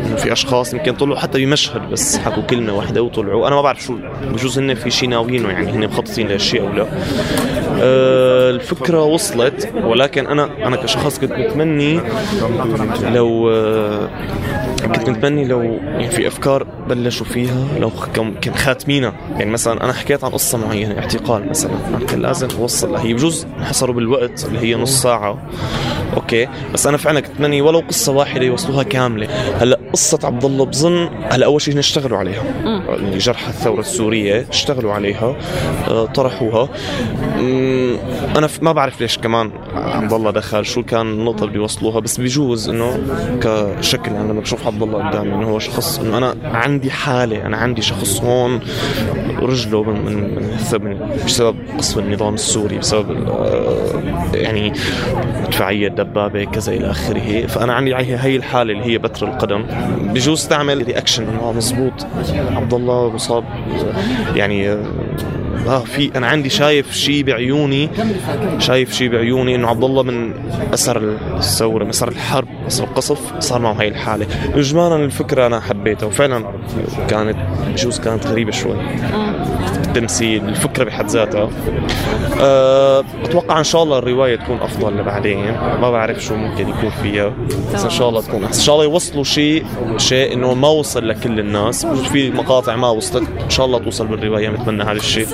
إنه 0.06 0.16
في 0.16 0.32
أشخاص 0.32 0.74
يمكن 0.74 0.92
طلعوا 0.94 1.18
حتى 1.18 1.44
بمشهد 1.44 1.90
بس 1.90 2.18
حكوا 2.18 2.42
كلمة 2.42 2.72
واحدة 2.76 3.02
وطلعوا. 3.02 3.46
أنا 3.46 3.54
ما 3.54 3.62
بعرف 3.62 3.82
شو 3.82 3.96
بجوز 4.32 4.58
هن 4.58 4.74
في 4.74 4.90
شيء 4.90 5.08
ناويينه 5.08 5.48
يعني 5.48 5.70
هن 5.72 5.86
مخططين 5.86 6.28
لهالشيء 6.28 6.60
أو 6.62 6.72
لا. 6.72 6.86
أه 7.80 8.50
الفكرة 8.50 9.02
وصلت 9.04 9.72
ولكن 9.84 10.26
أنا 10.26 10.48
أنا 10.66 10.76
كشخص 10.76 11.18
كنت 11.18 11.32
متمني 11.32 12.00
لو 13.02 13.50
آه، 13.50 14.08
كنت 14.88 15.10
متمني 15.10 15.44
لو 15.44 15.62
يعني 15.62 16.10
في 16.10 16.26
أفكار 16.28 16.66
بلشوا 16.88 17.26
فيها 17.26 17.66
لو 17.78 17.90
كان 18.14 18.54
خاتمينها. 18.54 19.12
يعني 19.36 19.50
مثلا 19.50 19.84
أنا 19.84 19.92
حكيت 19.92 20.24
عن 20.24 20.30
قصة 20.30 20.58
معينة 20.58 20.98
اعتقال 20.98 21.48
مثلا. 21.48 21.72
كان 22.08 22.22
لازم 22.22 22.48
أوصل 22.58 22.94
هي 22.94 23.14
بجوز 23.14 23.46
انحصروا 23.58 23.94
بالوقت 23.94 24.44
اللي 24.44 24.58
هي 24.58 24.74
نص 24.74 25.02
ساعة. 25.02 25.38
أوكي. 26.16 26.48
بس 26.74 26.86
أنا 26.86 26.96
فعلا 26.96 27.20
كنت 27.20 27.34
اتمنى 27.34 27.60
ولو 27.60 27.78
قصة 27.88 28.12
واحدة 28.12 28.44
يوصلوها 28.44 28.82
كاملة. 28.82 29.28
هلأ 29.60 29.78
قصة 29.92 30.18
عبد 30.24 30.44
الله 30.44 30.64
بظن 30.64 31.08
هلأ 31.30 31.46
أول 31.46 31.60
شيء 31.60 31.78
اشتغلوا 31.78 32.18
عليها. 32.18 32.42
اللي 32.88 33.18
جرح 33.18 33.48
الثورة 33.48 33.80
السورية 33.80 34.46
اشتغلوا 34.50 34.92
عليها 34.92 35.36
آه، 35.88 36.06
طرحوها. 36.06 36.68
أنا 38.36 38.48
ما 38.62 38.72
بعرف 38.72 39.00
ليش 39.00 39.18
كمان 39.18 39.50
عبد 39.74 40.12
الله 40.12 40.30
دخل 40.30 40.64
شو 40.64 40.82
كان 40.82 41.06
النقطه 41.06 41.44
اللي 41.44 41.58
وصلوها 41.58 42.00
بس 42.00 42.20
بيجوز 42.20 42.68
إنه 42.68 42.98
كشكل 43.42 44.12
يعني 44.12 44.28
لما 44.28 44.40
بشوف 44.40 44.66
عبد 44.66 44.75
الله 44.82 45.08
قدامي 45.08 45.34
إنه 45.34 45.50
هو 45.50 45.58
شخص 45.58 45.98
إنه 45.98 46.18
أنا 46.18 46.34
عندي 46.44 46.90
حالة 46.90 47.46
أنا 47.46 47.56
عندي 47.56 47.82
شخص 47.82 48.20
هون 48.20 48.60
رجله 49.42 49.82
من 49.82 50.04
من 50.04 50.46
من, 50.82 51.18
بسبب 51.26 51.56
قسم 51.78 52.00
النظام 52.00 52.34
السوري 52.34 52.78
بسبب 52.78 53.28
آه، 53.28 54.02
يعني 54.34 54.72
مدفعيه 55.44 55.88
دبابة 55.88 56.44
كذا 56.44 56.72
إلى 56.72 56.90
آخره. 56.90 57.46
فأنا 57.46 57.74
عندي 57.74 57.94
هي 57.94 58.16
هي 58.16 58.36
الحالة 58.36 58.72
اللي 58.72 58.84
هي 58.84 58.98
بتر 58.98 59.28
القدم. 59.28 59.64
بجوز 60.00 60.48
تعمل 60.48 60.86
رياكشن 60.86 61.28
إنه 61.28 61.40
آه 61.40 61.52
مزبوط 61.52 62.06
عبد 62.56 62.74
الله 62.74 63.10
مصاب 63.10 63.44
يعني 64.34 64.72
آه، 64.72 64.84
آه 65.66 65.78
في 65.78 66.10
أنا 66.16 66.26
عندي 66.26 66.50
شايف 66.50 66.92
شيء 66.92 67.24
بعيوني 67.24 67.88
شايف 68.58 68.92
شيء 68.92 69.08
بعيوني 69.10 69.54
إنه 69.54 69.68
عبد 69.68 69.84
الله 69.84 70.02
من 70.02 70.32
أثر 70.72 71.16
الثورة 71.36 71.84
من 71.84 71.90
أثر 71.90 72.08
الحرب 72.08 72.48
أثر 72.66 72.84
القصف 72.84 73.38
صار 73.38 73.60
معه 73.60 73.72
هاي 73.72 73.88
الحالة. 73.88 74.26
اجمالا 74.54 74.96
الفكرة 74.96 75.46
أنا 75.46 75.60
حبيتها 75.60 76.06
وفعلا 76.06 76.44
كانت 77.08 77.36
بجوز 77.72 78.00
كانت 78.00 78.26
غريبة 78.26 78.50
شوي. 78.50 78.76
التمثيل 79.96 80.48
الفكرة 80.48 80.84
بحد 80.84 81.06
ذاتها. 81.06 81.50
أه 82.40 83.04
أتوقع 83.24 83.58
إن 83.58 83.64
شاء 83.64 83.82
الله 83.82 83.98
الرواية 83.98 84.36
تكون 84.36 84.56
أفضل 84.56 84.96
لبعدين 84.96 85.52
ما 85.80 85.90
بعرف 85.90 86.24
شو 86.24 86.34
ممكن 86.34 86.68
يكون 86.68 86.90
فيها 86.90 87.32
بس 87.74 87.84
إن 87.84 87.90
شاء 87.90 88.08
الله 88.08 88.20
تكون 88.22 88.44
إن 88.44 88.52
شاء 88.52 88.74
الله 88.74 88.84
يوصلوا 88.84 89.24
شيء 89.24 89.66
شيء 89.96 90.32
إنه 90.32 90.54
ما 90.54 90.68
وصل 90.68 91.08
لكل 91.08 91.40
الناس. 91.40 91.86
في 91.86 92.30
مقاطع 92.30 92.76
ما 92.76 92.90
وصلت 92.90 93.28
إن 93.44 93.50
شاء 93.50 93.66
الله 93.66 93.78
توصل 93.78 94.06
بالرواية 94.06 94.48
بتمنى 94.48 94.82
هذا 94.82 94.92
الشيء. 94.92 95.26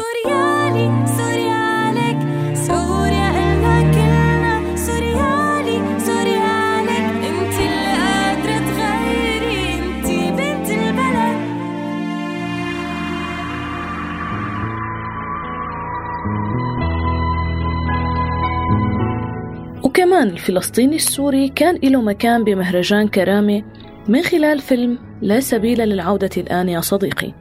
وكمان 20.12 20.28
الفلسطيني 20.28 20.96
السوري 20.96 21.48
كان 21.48 21.78
له 21.82 22.00
مكان 22.00 22.44
بمهرجان 22.44 23.08
كرامة 23.08 23.62
من 24.08 24.22
خلال 24.22 24.58
فيلم 24.58 24.98
لا 25.22 25.40
سبيل 25.40 25.78
للعودة 25.78 26.30
الآن 26.36 26.68
يا 26.68 26.80
صديقي. 26.80 27.32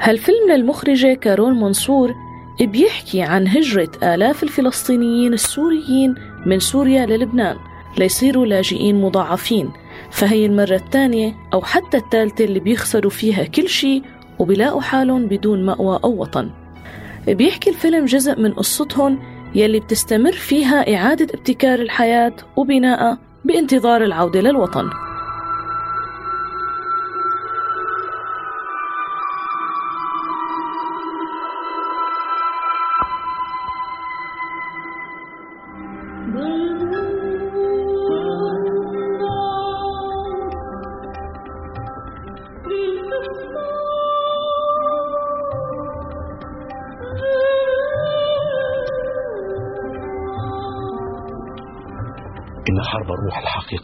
هالفيلم 0.00 0.50
للمخرجة 0.50 1.14
كارول 1.14 1.54
منصور 1.54 2.14
بيحكي 2.60 3.22
عن 3.22 3.48
هجرة 3.48 3.90
آلاف 4.02 4.42
الفلسطينيين 4.42 5.32
السوريين 5.32 6.14
من 6.46 6.58
سوريا 6.58 7.06
للبنان 7.06 7.56
ليصيروا 7.98 8.46
لاجئين 8.46 9.00
مضاعفين 9.00 9.70
فهي 10.10 10.46
المرة 10.46 10.74
الثانية 10.74 11.34
أو 11.54 11.62
حتى 11.62 11.96
الثالثة 11.96 12.44
اللي 12.44 12.60
بيخسروا 12.60 13.10
فيها 13.10 13.44
كل 13.44 13.68
شيء 13.68 14.02
وبيلاقوا 14.38 14.80
حالهم 14.80 15.26
بدون 15.26 15.66
مأوى 15.66 16.00
أو 16.04 16.20
وطن. 16.20 16.50
بيحكي 17.28 17.70
الفيلم 17.70 18.04
جزء 18.04 18.40
من 18.40 18.52
قصتهم 18.52 19.35
يلي 19.56 19.80
بتستمر 19.80 20.32
فيها 20.32 20.94
إعادة 20.96 21.26
ابتكار 21.34 21.78
الحياة 21.78 22.32
وبنائها 22.56 23.18
بانتظار 23.44 24.04
العودة 24.04 24.40
للوطن. 24.40 24.90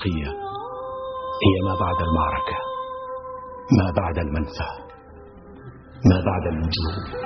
الحقيقية 0.07 0.31
هي 1.45 1.55
ما 1.69 1.75
بعد 1.81 1.95
المعركة 2.03 2.57
ما 3.79 3.91
بعد 3.97 4.19
المنفى 4.19 4.71
ما 6.11 6.17
بعد 6.27 6.47
الوجود. 6.53 7.23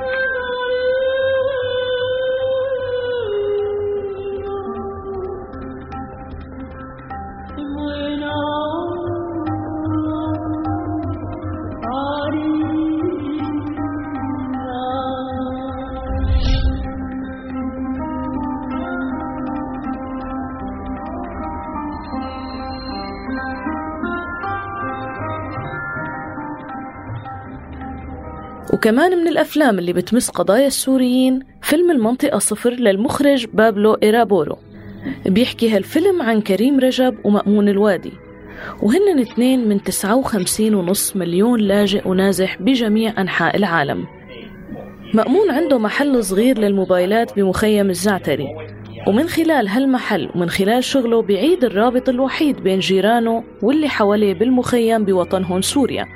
وكمان 28.73 29.19
من 29.19 29.29
الأفلام 29.29 29.79
اللي 29.79 29.93
بتمس 29.93 30.31
قضايا 30.31 30.67
السوريين 30.67 31.41
فيلم 31.63 31.91
المنطقة 31.91 32.39
صفر 32.39 32.71
للمخرج 32.71 33.47
بابلو 33.47 33.95
إيرابورو. 33.95 34.57
بيحكي 35.27 35.71
هالفيلم 35.71 36.23
عن 36.23 36.41
كريم 36.41 36.81
رجب 36.81 37.15
ومأمون 37.25 37.69
الوادي. 37.69 38.13
وهن 38.83 39.21
اثنين 39.21 39.69
من 39.69 39.79
59.5 39.79 41.17
مليون 41.17 41.61
لاجئ 41.61 42.09
ونازح 42.09 42.63
بجميع 42.63 43.21
أنحاء 43.21 43.57
العالم. 43.57 44.07
مأمون 45.15 45.51
عنده 45.51 45.79
محل 45.79 46.25
صغير 46.25 46.59
للموبايلات 46.59 47.37
بمخيم 47.37 47.91
الزعتري. 47.91 48.49
ومن 49.07 49.29
خلال 49.29 49.69
هالمحل 49.69 50.31
ومن 50.35 50.51
خلال 50.51 50.85
شغله 50.85 51.23
بيعيد 51.23 51.65
الرابط 51.65 52.09
الوحيد 52.09 52.61
بين 52.61 52.79
جيرانه 52.79 53.45
واللي 53.63 53.89
حواليه 53.89 54.35
بالمخيم 54.35 55.05
بوطنهم 55.05 55.63
سوريا. 55.63 56.07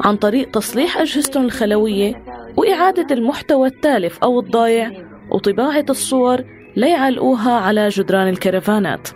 عن 0.00 0.16
طريق 0.16 0.50
تصليح 0.50 0.98
أجهزتهم 0.98 1.44
الخلوية 1.44 2.22
وإعادة 2.56 3.14
المحتوى 3.14 3.68
التالف 3.68 4.18
أو 4.22 4.40
الضايع 4.40 4.92
وطباعة 5.30 5.84
الصور 5.90 6.44
ليعلقوها 6.76 7.52
على 7.52 7.88
جدران 7.88 8.28
الكرفانات. 8.28 9.08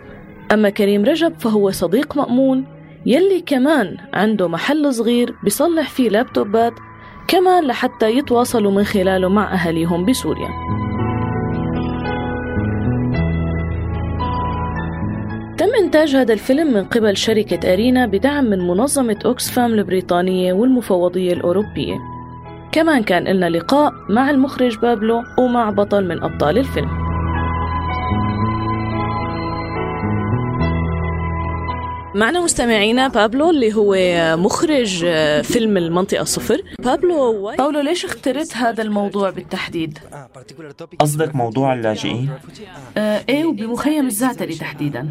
أما 0.53 0.69
كريم 0.69 1.05
رجب 1.05 1.39
فهو 1.39 1.71
صديق 1.71 2.17
مأمون 2.17 2.65
يلي 3.05 3.41
كمان 3.41 3.97
عنده 4.13 4.47
محل 4.47 4.93
صغير 4.93 5.35
بيصلح 5.43 5.89
فيه 5.89 6.09
لابتوبات 6.09 6.73
كمان 7.27 7.63
لحتى 7.63 8.17
يتواصلوا 8.17 8.71
من 8.71 8.83
خلاله 8.83 9.27
مع 9.27 9.53
أهاليهم 9.53 10.05
بسوريا. 10.05 10.49
تم 15.73 15.83
إنتاج 15.83 16.15
هذا 16.15 16.33
الفيلم 16.33 16.73
من 16.73 16.83
قبل 16.83 17.17
شركة 17.17 17.73
أرينا 17.73 18.05
بدعم 18.05 18.43
من 18.43 18.59
منظمة 18.59 19.19
أوكسفام 19.25 19.73
البريطانية 19.73 20.53
والمفوضية 20.53 21.33
الأوروبية 21.33 21.99
كمان 22.71 23.03
كان 23.03 23.23
لنا 23.23 23.49
لقاء 23.49 23.93
مع 24.09 24.29
المخرج 24.29 24.77
بابلو 24.77 25.23
ومع 25.39 25.69
بطل 25.69 26.07
من 26.07 26.23
أبطال 26.23 26.57
الفيلم 26.57 26.89
معنا 32.15 32.41
مستمعينا 32.43 33.07
بابلو 33.07 33.49
اللي 33.49 33.73
هو 33.73 33.95
مخرج 34.37 35.05
فيلم 35.43 35.77
المنطقة 35.77 36.23
صفر 36.23 36.61
بابلو 36.79 37.51
بابلو 37.57 37.79
ليش 37.79 38.05
اخترت 38.05 38.57
هذا 38.57 38.81
الموضوع 38.83 39.29
بالتحديد؟ 39.29 39.99
قصدك 40.99 41.35
موضوع 41.35 41.73
اللاجئين؟ 41.73 42.29
آه 42.97 43.23
إيه 43.29 43.45
وبمخيم 43.45 44.05
الزعتري 44.05 44.55
تحديدا 44.55 45.09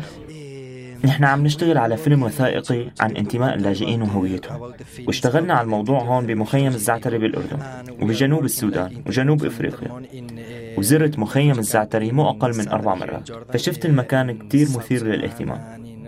نحن 1.04 1.25
عم 1.25 1.44
نشتغل 1.44 1.78
على 1.78 1.97
فيلم 1.97 2.23
وثائقي 2.23 2.90
عن 3.00 3.16
انتماء 3.16 3.54
اللاجئين 3.54 4.02
وهويتهم. 4.02 4.73
واشتغلنا 5.06 5.54
على 5.54 5.64
الموضوع 5.64 6.02
هون 6.02 6.26
بمخيم 6.26 6.66
الزعتري 6.66 7.18
بالأردن 7.18 7.59
وبجنوب 8.02 8.44
السودان 8.44 9.02
وجنوب 9.06 9.44
إفريقيا. 9.44 10.02
وزرت 10.78 11.18
مخيم 11.18 11.59
الزعتري 11.59 12.12
مو 12.12 12.28
أقل 12.28 12.59
من 12.59 12.68
أربع 12.68 12.94
مرات 12.94 13.30
فشفت 13.52 13.87
المكان 13.87 14.38
كتير 14.38 14.68
مثير 14.76 15.04
للاهتمام 15.04 15.61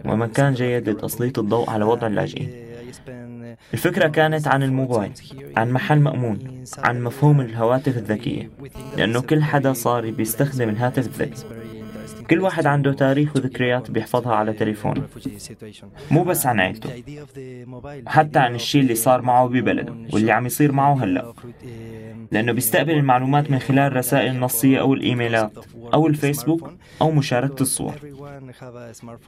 ومكان 0.04 0.54
جيد 0.54 0.88
لتسليط 0.88 1.38
الضوء 1.38 1.70
على 1.70 1.84
وضع 1.84 2.06
اللاجئين. 2.06 2.50
الفكرة 3.74 4.08
كانت 4.08 4.48
عن 4.48 4.62
الموبايل 4.62 5.12
عن 5.56 5.70
محل 5.70 5.98
مأمون 5.98 6.64
عن 6.78 7.02
مفهوم 7.02 7.40
الهواتف 7.40 7.96
الذكية 7.96 8.50
لأنه 8.96 9.20
كل 9.20 9.42
حدا 9.42 9.72
صار 9.72 10.10
بيستخدم 10.10 10.68
الهاتف 10.68 11.06
الذكي. 11.06 11.63
كل 12.30 12.40
واحد 12.40 12.66
عنده 12.66 12.92
تاريخ 12.92 13.36
وذكريات 13.36 13.90
بيحفظها 13.90 14.34
على 14.34 14.52
تليفونه. 14.52 15.02
مو 16.10 16.22
بس 16.22 16.46
عن 16.46 16.60
عيلته. 16.60 16.90
حتى 18.06 18.38
عن 18.38 18.54
الشيء 18.54 18.80
اللي 18.80 18.94
صار 18.94 19.22
معه 19.22 19.48
ببلده 19.48 19.94
واللي 20.12 20.32
عم 20.32 20.46
يصير 20.46 20.72
معه 20.72 21.04
هلأ. 21.04 21.32
لأنه 22.32 22.52
بيستقبل 22.52 22.92
المعلومات 22.92 23.50
من 23.50 23.58
خلال 23.58 23.78
الرسائل 23.78 24.30
النصية 24.34 24.80
أو 24.80 24.94
الإيميلات 24.94 25.52
أو 25.94 26.06
الفيسبوك 26.06 26.70
أو 27.00 27.10
مشاركة 27.10 27.62
الصور. 27.62 27.94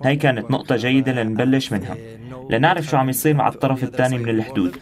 هاي 0.05 0.17
كانت 0.17 0.51
نقطة 0.51 0.77
جيدة 0.77 1.13
لنبلش 1.13 1.73
منها. 1.73 1.97
لنعرف 2.51 2.87
شو 2.87 2.97
عم 2.97 3.09
يصير 3.09 3.35
مع 3.35 3.49
الطرف 3.49 3.83
الثاني 3.83 4.19
من 4.19 4.29
الحدود. 4.29 4.77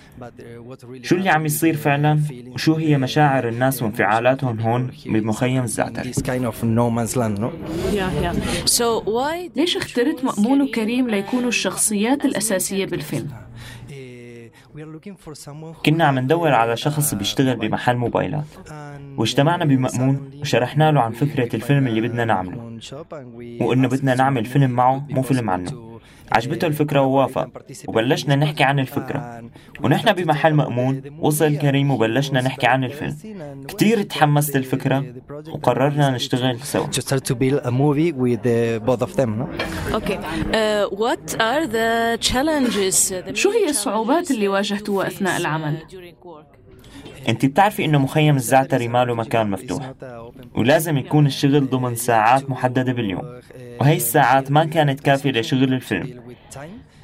شو 1.02 1.16
اللي 1.16 1.30
عم 1.30 1.47
يصير 1.47 1.76
فعلا؟ 1.76 2.21
وشو 2.54 2.75
هي 2.75 2.99
مشاعر 2.99 3.49
الناس 3.49 3.83
وانفعالاتهم 3.83 4.61
هون 4.61 4.90
بمخيم 5.06 5.62
الزعتر 5.62 6.06
ليش 9.56 9.76
اخترت 9.76 10.24
مأمون 10.24 10.62
وكريم 10.62 11.11
ليكونوا 11.11 11.48
الشخصيات 11.48 12.24
الأساسية 12.24 12.87
بالفيلم؟ 12.87 13.29
كنا 15.87 16.05
عم 16.05 16.18
ندور 16.18 16.53
على 16.53 16.77
شخص 16.77 17.14
بيشتغل 17.14 17.57
بمحل 17.57 17.96
موبايلات 17.96 18.44
واجتمعنا 19.16 19.64
بمأمون 19.64 20.31
وشرحنا 20.40 20.92
له 20.92 21.00
عن 21.00 21.12
فكرة 21.12 21.57
الفيلم 21.57 21.87
اللي 21.87 22.00
بدنا 22.00 22.24
نعمله 22.24 22.79
وإنه 23.61 23.88
بدنا 23.88 24.14
نعمل 24.14 24.44
فيلم 24.44 24.70
معه 24.70 25.07
مو 25.11 25.22
فيلم 25.22 25.50
عنه. 25.50 25.93
عجبته 26.35 26.66
الفكرة 26.66 27.01
ووافق. 27.01 27.49
وبلشنا 27.88 28.37
نحكي 28.37 28.64
عن 28.64 28.79
الفكرة. 28.79 29.51
ونحن 29.81 30.12
بمحل 30.12 30.53
مأمون 30.53 31.03
وصل 31.18 31.57
كريم 31.57 31.90
وبلشنا 31.90 32.40
نحكي 32.40 32.66
عن 32.66 32.85
الفيلم. 32.85 33.16
كتير 33.68 34.03
تحمست 34.03 34.57
الفكرة 34.57 35.05
وقررنا 35.49 36.11
نشتغل 36.11 36.61
سوا. 36.61 36.87
okay 39.94 40.18
what 40.92 41.40
are 41.40 41.64
the 41.64 42.16
challenges 42.16 43.35
شو 43.35 43.51
هي 43.51 43.68
الصعوبات 43.68 44.31
اللي 44.31 44.49
واجهتوها 44.49 45.07
أثناء 45.07 45.37
العمل؟ 45.37 45.77
أنت 47.29 47.47
بتعرفي 47.47 47.85
إنه 47.85 47.99
مخيم 47.99 48.37
الزعتري 48.37 48.88
ماله 48.88 49.14
مكان 49.14 49.51
مفتوح. 49.51 49.92
ولازم 50.55 50.97
يكون 50.97 51.27
الشغل 51.27 51.70
ضمن 51.70 51.94
ساعات 51.94 52.51
محددة 52.51 52.92
باليوم. 52.92 53.40
وهي 53.81 53.97
الساعات 53.97 54.51
ما 54.51 54.64
كانت 54.64 55.01
كافية 55.01 55.31
لشغل 55.31 55.75
الفيلم. 55.75 56.23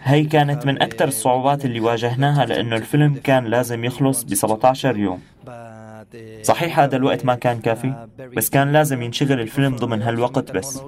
هي 0.03 0.25
كانت 0.25 0.67
من 0.67 0.83
أكثر 0.83 1.09
الصعوبات 1.09 1.65
اللي 1.65 1.81
واجهناها 1.81 2.47
لأنه 2.47 2.77
الفيلم 2.77 3.15
كان 3.25 3.45
لازم 3.45 3.85
يخلص 3.85 4.23
ب 4.23 4.35
17 4.35 4.97
يوم. 4.97 5.21
صحيح 6.43 6.81
هذا 6.81 6.97
الوقت 6.97 7.25
ما 7.25 7.35
كان 7.35 7.61
كافي 7.61 8.07
بس 8.37 8.51
كان 8.51 8.73
لازم 8.73 9.03
ينشغل 9.03 9.41
الفيلم 9.41 9.77
ضمن 9.77 10.03
هالوقت 10.03 10.53
بس 10.53 10.83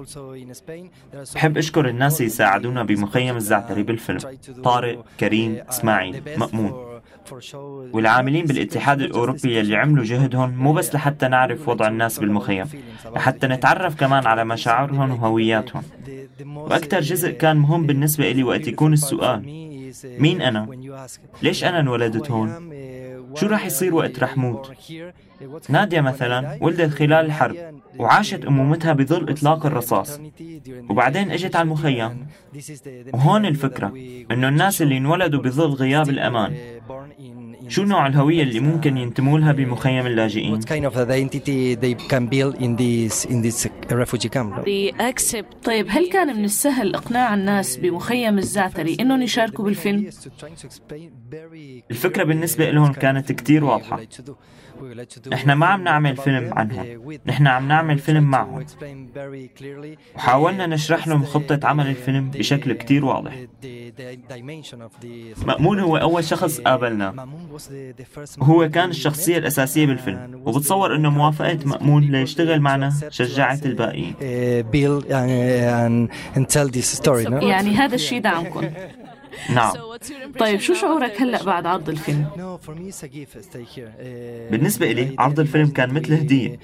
بحب 1.35 1.57
أشكر 1.57 1.87
الناس 1.89 2.21
اللي 2.21 2.29
ساعدونا 2.29 2.83
بمخيم 2.83 3.35
الزعتري 3.35 3.83
بالفيلم 3.83 4.19
طارق 4.63 5.05
كريم 5.19 5.63
إسماعيل 5.69 6.21
مأمون 6.37 6.93
والعاملين 7.93 8.45
بالاتحاد 8.45 9.01
الأوروبي 9.01 9.59
اللي 9.59 9.75
عملوا 9.75 10.03
جهدهم 10.05 10.49
مو 10.49 10.73
بس 10.73 10.95
لحتى 10.95 11.27
نعرف 11.27 11.69
وضع 11.69 11.87
الناس 11.87 12.19
بالمخيم 12.19 12.65
لحتى 13.15 13.47
نتعرف 13.47 13.95
كمان 13.95 14.27
على 14.27 14.45
مشاعرهم 14.45 15.11
وهوياتهم 15.11 15.83
وأكثر 16.55 16.99
جزء 16.99 17.31
كان 17.31 17.57
مهم 17.57 17.85
بالنسبة 17.85 18.31
إلي 18.31 18.43
وقت 18.43 18.67
يكون 18.67 18.93
السؤال 18.93 19.63
مين 20.03 20.41
أنا؟ 20.41 20.67
ليش 21.41 21.63
أنا 21.63 21.79
انولدت 21.79 22.31
هون؟ 22.31 22.72
شو 23.35 23.47
رح 23.47 23.65
يصير 23.65 23.95
وقت 23.95 24.19
رح 24.19 24.37
موت؟ 24.37 24.71
نادية 25.69 26.01
مثلا 26.01 26.57
ولدت 26.61 26.93
خلال 26.93 27.25
الحرب 27.25 27.55
وعاشت 27.99 28.45
أمومتها 28.45 28.93
بظل 28.93 29.29
إطلاق 29.29 29.65
الرصاص. 29.65 30.19
وبعدين 30.89 31.31
إجت 31.31 31.55
على 31.55 31.65
المخيم. 31.65 32.27
وهون 33.13 33.45
الفكرة 33.45 33.93
إنه 34.31 34.47
الناس 34.47 34.81
اللي 34.81 34.97
انولدوا 34.97 35.41
بظل 35.41 35.69
غياب 35.69 36.09
الأمان. 36.09 36.55
شو 37.73 37.83
نوع 37.83 38.07
الهوية 38.07 38.43
اللي 38.43 38.59
ممكن 38.59 38.97
ينتموا 38.97 39.39
لها 39.39 39.51
بمخيم 39.51 40.07
اللاجئين؟ 40.07 40.53
طيب 45.63 45.87
هل 45.89 46.09
كان 46.09 46.37
من 46.37 46.45
السهل 46.45 46.95
إقناع 46.95 47.33
الناس 47.33 47.77
بمخيم 47.77 48.37
الزعتري 48.37 48.97
إنهم 48.99 49.21
يشاركوا 49.21 49.65
بالفيلم؟ 49.65 50.09
الفكرة 51.91 52.23
بالنسبة 52.23 52.71
لهم 52.71 52.93
كانت 52.93 53.31
كتير 53.31 53.63
واضحة 53.63 54.01
نحن 55.31 55.51
ما 55.51 55.65
عم 55.65 55.83
نعمل 55.83 56.17
فيلم 56.17 56.53
عنهم. 56.53 57.17
نحن 57.25 57.47
عم 57.47 57.67
نعمل 57.67 57.99
فيلم 57.99 58.23
معهم. 58.23 58.65
وحاولنا 60.15 60.67
نشرح 60.67 61.07
لهم 61.07 61.23
خطة 61.23 61.59
عمل 61.63 61.87
الفيلم 61.87 62.29
بشكل 62.29 62.73
كتير 62.73 63.05
واضح. 63.05 63.33
مأمون 65.45 65.79
هو 65.79 65.97
أول 65.97 66.23
شخص 66.23 66.59
قابلنا. 66.59 67.27
وهو 68.37 68.69
كان 68.69 68.89
الشخصية 68.89 69.37
الأساسية 69.37 69.85
بالفيلم. 69.85 70.41
وبتصور 70.45 70.95
أنه 70.95 71.09
موافقة 71.09 71.59
مأمون 71.65 72.03
ليشتغل 72.03 72.59
معنا 72.59 72.93
شجعت 73.09 73.65
الباقيين. 73.65 74.15
يعني 77.41 77.75
هذا 77.75 77.95
الشيء 77.95 78.21
دعمكم. 78.21 78.69
نعم. 79.55 79.71
طيب 80.39 80.59
شو 80.59 80.73
شعورك 80.73 81.21
هلأ 81.21 81.43
بعد 81.43 81.65
عرض 81.65 81.89
الفيلم؟ 81.89 82.25
بالنسبة 84.51 84.91
إلي 84.91 85.15
عرض 85.19 85.39
الفيلم 85.39 85.67
كان 85.67 85.93
مثل 85.93 86.13
هدية 86.13 86.59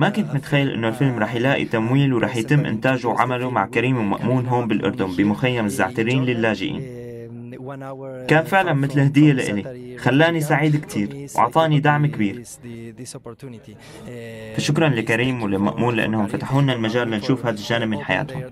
ما 0.00 0.08
كنت 0.08 0.34
متخيل 0.34 0.70
إنه 0.70 0.88
الفيلم 0.88 1.18
رح 1.18 1.34
يلاقي 1.34 1.64
تمويل 1.64 2.14
ورح 2.14 2.36
يتم 2.36 2.66
إنتاجه 2.66 3.06
وعمله 3.06 3.50
مع 3.50 3.66
كريم 3.66 3.98
ومأمون 3.98 4.46
هون 4.46 4.68
بالأردن 4.68 5.06
بمخيم 5.16 5.64
الزعترين 5.64 6.24
للاجئين. 6.24 7.01
كان 8.28 8.44
فعلا 8.44 8.72
مثل 8.72 9.00
هدية 9.00 9.32
لإلي. 9.32 9.98
خلاني 9.98 10.40
سعيد 10.40 10.76
كتير. 10.76 11.26
وأعطاني 11.36 11.80
دعم 11.80 12.06
كبير. 12.06 12.42
فشكرا 14.56 14.88
لكريم 14.88 15.42
ولمأمون 15.42 15.96
لأنهم 15.96 16.26
فتحوا 16.26 16.62
لنا 16.62 16.72
المجال 16.72 17.10
لنشوف 17.10 17.46
هذا 17.46 17.56
الجانب 17.56 17.88
من 17.88 17.98
حياتهم. 17.98 18.42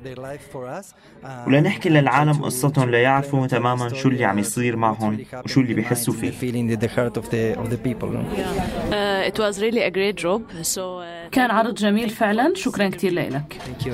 ولنحكي 1.46 1.88
للعالم 1.88 2.32
قصتهم 2.32 2.90
ليعرفوا 2.90 3.46
تماما 3.46 3.88
شو 3.88 4.08
اللي 4.08 4.24
عم 4.24 4.38
يصير 4.38 4.76
معهم 4.76 5.18
وشو 5.44 5.60
اللي 5.60 5.74
بيحسوا 5.74 6.14
فيه. 6.14 6.30
Uh, 6.30 6.34
uh, 10.72 11.30
كان 11.32 11.50
عرض 11.50 11.74
جميل 11.74 12.10
فعلا. 12.10 12.52
شكرا 12.54 12.88
كثير 12.88 13.12
لك 13.12 13.60
Thank 13.80 13.86
you. 13.86 13.90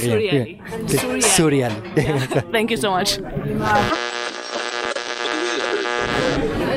Syrian. 0.00 0.88
Syrian. 0.88 1.20
Syrian. 1.20 1.72
Syrian. 1.94 2.52
Thank 2.52 2.70
you 2.70 2.76
so 2.76 2.90
much. 2.90 3.18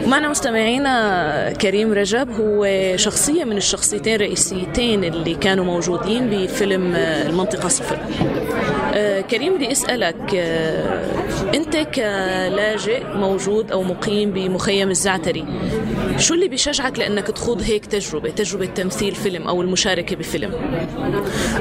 معنا 0.07 0.29
مستمعينا 0.29 1.53
كريم 1.53 1.93
رجب 1.93 2.29
هو 2.31 2.67
شخصية 2.97 3.43
من 3.43 3.57
الشخصيتين 3.57 4.15
الرئيسيتين 4.15 5.03
اللي 5.03 5.35
كانوا 5.35 5.65
موجودين 5.65 6.29
بفيلم 6.29 6.95
المنطقة 6.95 7.67
صفر. 7.67 7.99
آه، 8.93 9.21
كريم 9.21 9.55
بدي 9.55 9.71
أسألك 9.71 10.35
آه، 10.35 11.05
أنت 11.55 11.77
كلاجئ 11.77 13.03
موجود 13.15 13.71
أو 13.71 13.83
مقيم 13.83 14.31
بمخيم 14.31 14.89
الزعتري 14.89 15.45
شو 16.17 16.33
اللي 16.33 16.47
بيشجعك 16.47 16.99
لأنك 16.99 17.27
تخوض 17.27 17.61
هيك 17.61 17.85
تجربة 17.85 18.29
تجربة 18.29 18.65
تمثيل 18.65 19.15
فيلم 19.15 19.47
أو 19.47 19.61
المشاركة 19.61 20.15
بفيلم؟ 20.15 20.51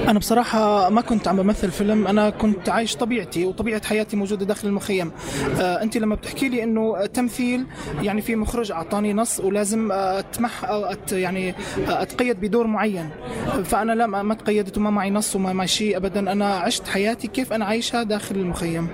أنا 0.08 0.18
بصراحة 0.18 0.90
ما 0.90 1.00
كنت 1.00 1.28
عم 1.28 1.36
بمثل 1.42 1.70
فيلم 1.70 2.06
أنا 2.06 2.30
كنت 2.30 2.68
عايش 2.68 2.96
طبيعتي 2.96 3.44
وطبيعة 3.44 3.86
حياتي 3.86 4.16
موجودة 4.16 4.44
داخل 4.46 4.68
المخيم. 4.68 5.12
آه 5.60 5.82
أنت 5.82 5.96
لما 5.96 6.14
بتحكي 6.14 6.48
لي 6.48 6.62
إنه 6.62 7.06
تمثيل 7.06 7.66
يعني 8.02 8.22
في 8.22 8.33
مخرج 8.36 8.72
أعطاني 8.72 9.12
نص 9.12 9.40
ولازم 9.40 9.92
أو 9.92 10.84
أت 10.84 11.12
يعني 11.12 11.54
أتقيد 11.88 12.40
بدور 12.40 12.66
معين. 12.66 13.10
فأنا 13.64 13.92
لا 13.92 14.06
ما 14.06 14.34
تقيدت 14.34 14.78
وما 14.78 14.90
معي 14.90 15.10
نص 15.10 15.36
وما 15.36 15.52
معي 15.52 15.68
شيء 15.68 15.96
أبدا. 15.96 16.32
أنا 16.32 16.54
عشت 16.54 16.88
حياتي 16.88 17.28
كيف 17.28 17.52
أنا 17.52 17.64
عايشها 17.64 18.02
داخل 18.02 18.36
المخيم. 18.36 18.88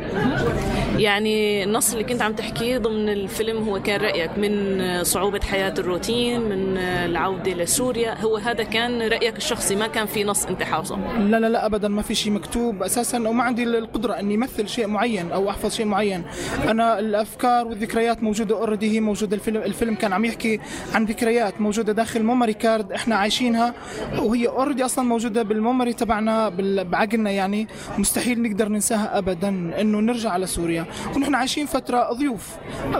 يعني 0.98 1.64
النص 1.64 1.92
اللي 1.92 2.04
كنت 2.04 2.22
عم 2.22 2.32
تحكيه 2.32 2.78
ضمن 2.78 3.08
الفيلم 3.08 3.68
هو 3.68 3.82
كان 3.82 4.00
رأيك 4.00 4.30
من 4.38 5.04
صعوبة 5.04 5.40
حياة 5.40 5.74
الروتين 5.78 6.40
من 6.40 6.76
العودة 6.78 7.52
لسوريا. 7.52 8.20
هو 8.20 8.36
هذا 8.36 8.62
كان 8.64 9.02
رأيك 9.02 9.36
الشخصي 9.36 9.76
ما 9.76 9.86
كان 9.86 10.06
في 10.06 10.24
نص 10.24 10.44
أنت 10.44 10.62
حافظه؟ 10.62 11.18
لا 11.18 11.40
لا 11.40 11.48
لا 11.48 11.66
ابدا 11.66 11.88
ما 11.88 12.02
في 12.02 12.14
شيء 12.14 12.32
مكتوب. 12.32 12.82
أساسا 12.82 13.28
وما 13.28 13.42
عندي 13.42 13.62
القدرة 13.62 14.12
إني 14.12 14.34
امثل 14.34 14.68
شيء 14.68 14.86
معين 14.86 15.32
أو 15.32 15.50
أحفظ 15.50 15.74
شيء 15.74 15.86
معين. 15.86 16.24
أنا 16.68 16.98
الأفكار 16.98 17.66
والذكريات 17.66 18.22
موجودة 18.22 18.56
already 18.58 18.90
هي 18.90 19.00
موجودة 19.00 19.29
الفيلم 19.34 19.56
الفيلم 19.62 19.94
كان 19.94 20.12
عم 20.12 20.24
يحكي 20.24 20.60
عن 20.94 21.04
ذكريات 21.04 21.60
موجودة 21.60 21.92
داخل 21.92 22.22
memory 22.22 22.52
card 22.52 22.92
إحنا 22.92 23.16
عايشينها 23.16 23.74
وهي 24.18 24.46
already 24.48 24.84
أصلا 24.84 25.04
موجودة 25.04 25.42
بال 25.42 25.55
memory 25.55 25.92
تبعنا 25.92 26.48
بعقلنا 26.82 27.30
يعني. 27.30 27.66
مستحيل 27.98 28.42
نقدر 28.42 28.68
ننساها 28.68 29.18
ابدا 29.18 29.48
إنه 29.80 30.00
نرجع 30.00 30.30
على 30.30 30.46
سوريا 30.46 30.84
ونحن 31.16 31.34
عايشين 31.34 31.66
فترة 31.66 32.12
ضيوف 32.12 32.48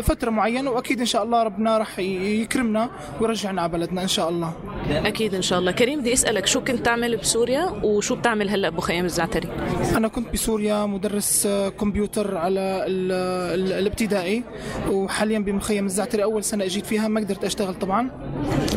فترة 0.03 0.31
معينة 0.31 0.71
وأكيد 0.71 1.01
إن 1.01 1.07
شاء 1.07 1.23
الله 1.23 1.43
ربنا 1.43 1.79
راح 1.79 1.99
ي- 1.99 2.41
يكرمنا 2.43 2.91
ويرجعنا 3.21 3.63
على 3.63 3.73
بلدنا 3.73 4.03
إن 4.03 4.09
شاء 4.09 4.29
الله. 4.29 4.53
أكيد 4.91 5.35
إن 5.35 5.43
شاء 5.43 5.59
الله. 5.59 5.73
كريم 5.73 6.01
بدي 6.01 6.13
أسألك 6.13 6.47
شو 6.47 6.61
كنت 6.65 6.85
تعمل 6.87 7.17
بسوريا 7.17 7.65
وشو 7.83 8.15
بتعمل 8.15 8.49
هلأ 8.51 8.69
بمخيم 8.69 9.05
الزعتري؟ 9.05 9.49
أنا 9.97 10.09
كنت 10.09 10.33
بسوريا 10.33 10.87
مدرس 10.87 11.49
كمبيوتر 11.81 12.37
على 12.37 12.61
ال- 12.61 13.13
ال- 13.61 13.73
الابتدائي 13.73 14.43
وحاليا 14.91 15.39
بمخيم 15.39 15.87
الزعتري. 15.87 16.20
أول 16.23 16.45
سنة 16.45 16.65
أجيت 16.65 16.87
فيها 16.87 17.09
ما 17.09 17.21
قدرت 17.21 17.45
أشتغل 17.45 17.75
طبعا. 17.75 18.11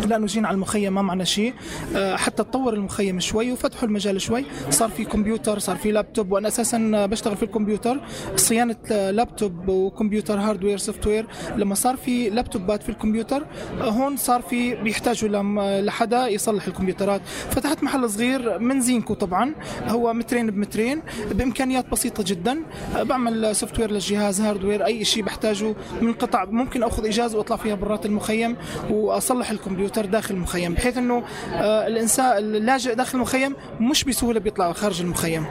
لأنه 0.07 0.25
جينا 0.25 0.47
على 0.47 0.55
المخيم 0.55 0.93
ما 0.93 1.01
معنا 1.01 1.23
شيء. 1.23 1.53
آه، 1.95 2.15
حتى 2.15 2.43
تطور 2.43 2.73
المخيم 2.73 3.19
شوي 3.19 3.51
وفتحوا 3.51 3.87
المجال 3.87 4.21
شوي. 4.21 4.45
صار 4.69 4.89
في 4.89 5.05
كمبيوتر 5.05 5.59
صار 5.59 5.75
في 5.75 5.91
لابتوب 5.91 6.31
وأنا 6.31 6.47
أساسا 6.47 7.05
بشتغل 7.05 7.37
في 7.37 7.43
الكمبيوتر. 7.43 7.99
صيانة 8.35 8.75
آه، 8.91 9.11
لابتوب 9.11 9.67
وكمبيوتر 9.67 10.39
hardware 10.39 10.77
software 10.77 11.25
لما 11.57 11.75
صار 11.75 11.97
في 11.97 12.29
لابتوبات 12.29 12.83
في 12.83 12.89
الكمبيوتر 12.89 13.45
آه، 13.81 13.89
هون 13.89 14.17
صار 14.17 14.41
في 14.41 14.75
بيحتاجوا 14.75 15.81
لحدا 15.81 16.27
يصلح 16.27 16.67
الكمبيوترات. 16.67 17.21
فتحت 17.49 17.83
محل 17.83 18.09
صغير 18.09 18.59
من 18.59 18.81
زينكو 18.81 19.13
طبعا. 19.13 19.55
هو 19.87 20.13
مترين 20.13 20.51
بمترين 20.51 21.01
بإمكانيات 21.31 21.89
بسيطة 21.89 22.23
جدا. 22.27 22.59
أه، 22.95 23.03
بعمل 23.03 23.55
software 23.55 23.91
للجهاز 23.91 24.41
hardware 24.41 24.85
أي 24.85 25.05
شيء 25.05 25.23
بحتاجه. 25.23 25.75
من 26.01 26.13
قطع 26.13 26.45
ممكن 26.45 26.83
أخذ 26.83 27.05
إجازة 27.05 27.32
وأطلع 27.33 27.57
فيها 27.57 27.75
برات 27.75 28.05
المخيم 28.05 28.55
وأصلح 28.89 29.51
الكمبيوتر 29.51 30.05
داخل 30.05 30.35
المخيم 30.35 30.73
بحيث 30.73 30.97
إنه 30.97 31.23
أه، 31.53 31.87
الإنسان 31.87 32.37
اللاجئ 32.37 32.95
داخل 32.95 33.17
المخيم 33.17 33.55
مش 33.79 34.03
بسهولة 34.03 34.39
بيطلع 34.39 34.73
خارج 34.73 35.01
المخيم. 35.01 35.45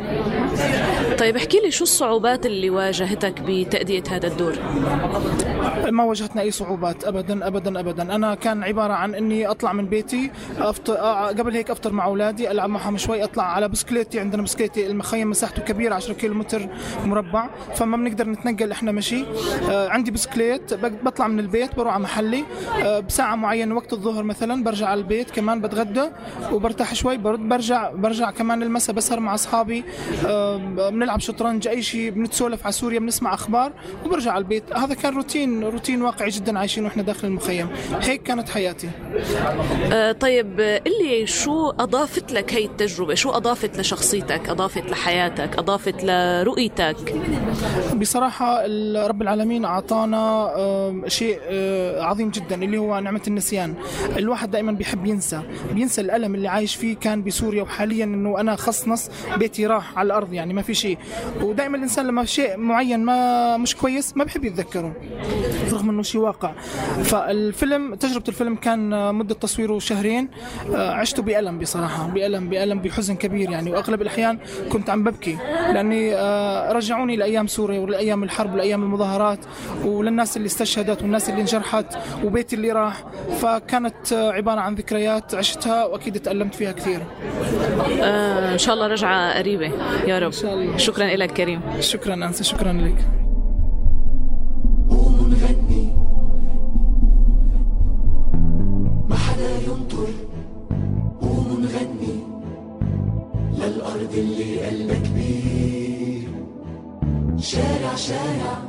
طيب 1.19 1.37
احكي 1.37 1.61
لي 1.61 1.71
شو 1.71 1.85
الصعوبات 1.85 2.47
اللي 2.47 2.71
واجهتك 2.71 3.41
بتأدية 3.41 4.03
هذا 4.11 4.27
الدور؟ 4.27 4.59
ما 5.91 6.05
واجهتنا 6.05 6.43
أي 6.43 6.51
صعوبات 6.51 7.05
ابدا 7.05 7.47
ابدا 7.47 7.81
ابدا. 7.81 8.03
أنا 8.15 8.35
كان 8.35 8.63
عبارة 8.63 8.93
عن 8.93 9.15
إني 9.15 9.47
أطلع 9.47 9.73
من 9.73 9.87
بيتي 9.87 10.31
أفطر 10.59 10.99
آه، 10.99 11.27
قبل 11.29 11.53
هيك 11.55 11.71
أفطر 11.71 11.93
مع 11.93 12.05
أولادي 12.05 12.51
ألعب 12.51 12.71
معهم 12.71 12.97
شوي 12.97 13.25
أطلع 13.25 13.45
على 13.45 13.69
بسكليتي. 13.69 14.21
عندنا 14.21 14.43
بسكليتي 14.43 14.87
المخيم 14.87 15.31
مساحته 15.31 15.63
كبيرة 15.63 15.95
10 15.95 16.15
كيلو 16.15 16.35
متر 16.35 16.69
مربع 17.05 17.51
فما 17.75 17.97
بنقدر 17.97 18.29
نتنقل 18.29 18.71
إحنا 18.73 18.93
مشي. 18.93 19.25
آه، 19.71 19.89
عندي 19.89 20.11
بسكليت 20.11 20.75
بطلع 20.75 21.29
من 21.29 21.41
البيت 21.41 21.72
بروح 21.75 21.95
على 21.95 22.03
محلي 22.03 22.45
آه، 22.83 23.01
بساعة 23.01 23.35
معينة 23.37 23.75
وقت 23.75 23.93
الظهر 23.93 24.23
مثلا 24.25 24.65
برجع 24.65 24.87
على 24.89 25.01
البيت 25.01 25.31
كمان 25.31 25.61
بتغدى 25.61 26.05
وبرتاح 26.53 26.95
شوي 26.95 27.17
برد 27.17 27.39
برجع 27.49 27.91
برجع 27.91 28.31
كمان 28.31 28.63
المساء 28.63 28.97
بسهر 28.97 29.21
مع 29.21 29.35
أصحابي 29.35 29.85
آه، 30.27 30.57
بنلعب 30.91 31.21
شطرنج 31.21 31.69
أي 31.69 31.83
شيء 31.83 32.11
بنتسولف 32.11 32.63
على 32.65 32.73
سوريا 32.73 32.99
بنسمع 32.99 33.35
أخبار 33.35 33.73
وبرجع 34.07 34.33
على 34.33 34.43
البيت. 34.43 34.73
هذا 34.77 34.95
كان 34.95 35.15
روتين 35.17 35.65
روتين 35.65 36.03
واقعي 36.03 36.29
جدا 36.31 36.59
عايشين 36.59 36.85
وإحنا 36.85 37.03
داخل 37.03 37.29
المخيم. 37.29 37.69
هيك 38.01 38.23
كانت 38.23 38.49
حياتي. 38.49 38.91
آه 39.93 40.13
طيب 40.13 40.61
آه، 40.61 40.79
قل 40.79 40.93
لي 41.05 41.27
شو 41.27 41.71
أضافت 41.71 42.33
لك 42.33 42.55
هي 42.55 42.65
التجربة؟ 42.65 43.15
شو 43.15 43.31
أضافت 43.31 43.79
لشخصيتك؟ 43.79 44.49
أضافت 44.49 44.91
لحياتك؟ 44.91 45.59
أضافت 45.59 46.05
لرؤيتك؟ 46.05 46.97
بصراحة 47.97 48.65
ال- 48.65 49.09
رب 49.11 49.23
العالمين 49.23 49.65
أعطانا 49.65 50.53
آم، 50.57 51.09
شيء 51.09 51.39
آه، 51.43 51.62
عظيم 52.01 52.31
جدا 52.31 52.63
اللي 52.63 52.79
هو 52.79 52.99
نعمة 53.01 53.23
النسيان. 53.29 53.75
الواحد 54.17 54.51
دائما 54.51 54.73
بيحب 54.73 55.07
ينسى 55.07 55.41
بينسى 55.75 56.01
الألم 56.01 56.35
اللي 56.35 56.49
عايش 56.49 56.75
فيه 56.77 56.97
كان 56.97 57.23
بسوريا 57.25 57.63
وحاليا 57.63 58.05
أنه 58.05 58.41
أنا 58.41 58.57
خصنص 58.57 59.11
بيتي 59.37 59.67
راح 59.67 59.99
على 59.99 60.07
الأرض 60.07 60.33
يعني 60.33 60.55
ما 60.55 60.63
في 60.63 60.75
شيء. 60.75 60.99
ودائما 61.43 61.77
الإنسان 61.77 62.07
لما 62.07 62.25
شيء 62.25 62.57
معين 62.57 63.01
ما 63.05 63.57
مش 63.57 63.77
كويس 63.77 64.17
ما 64.17 64.25
بحب 64.25 64.45
يتذكره 64.45 64.95
رغم 65.73 65.89
أنه 65.91 66.03
شيء 66.03 66.21
واقع. 66.21 66.53
فالفيلم 67.05 67.95
تجربة 67.95 68.25
الفيلم 68.29 68.55
كان 68.55 68.93
آه، 68.93 69.13
مدة 69.13 69.35
تصويره 69.35 69.79
شهرين 69.79 70.29
آه، 70.75 70.91
عشته 70.91 71.23
بألم 71.23 71.59
بصراحة 71.59 72.07
بألم 72.07 72.49
بألم 72.49 72.79
بحزن 72.79 73.15
كبير 73.17 73.51
يعني. 73.51 73.71
وأغلب 73.71 74.03
الأحيان 74.03 74.39
كنت 74.73 74.91
عم 74.91 75.05
ببكي 75.05 75.39
لأني 75.73 76.15
آه، 76.15 76.73
رجعوني 76.73 77.17
لأيام 77.17 77.47
سوريا 77.47 77.81
ولأيام 77.81 78.23
الحرب 78.23 78.55
ولأيام 78.55 78.83
المظاهرات 78.83 79.39
وللناس 79.85 80.37
اللي 80.37 80.47
استشهدت 80.47 81.03
والناس 81.03 81.31
اللي 81.31 81.41
انجرحت 81.55 81.99
وبيتي 82.25 82.57
اللي 82.57 82.73
راح 82.73 83.05
فكانت 83.41 84.13
عبارة 84.13 84.61
عن 84.61 84.75
ذكريات 84.75 85.35
عشتها 85.35 85.85
وأكيد 85.85 86.21
تألمت 86.21 86.55
فيها 86.55 86.73
كثير. 86.73 87.03
آه 88.03 88.53
إن 88.53 88.59
شاء 88.59 88.75
الله 88.75 88.87
رجعة 88.87 89.39
قريبة. 89.39 89.73
يا 90.07 90.19
رب. 90.19 90.33
شكرا 90.77 91.05
لك 91.05 91.33
كريم. 91.33 91.61
شكرا 91.81 92.15
أنسة 92.15 92.43
شكرا 92.45 92.73
لك. 92.73 93.09
ما 99.09 99.17
حدا 99.17 99.51
ينطر 99.67 100.09
قوم 101.21 101.63
نغني 101.63 102.19
للأرض 103.59 104.15
اللي 104.15 104.67
قلبها 104.67 104.97
كبير 104.97 106.29
شارع 107.39 107.95
شارع. 107.95 108.63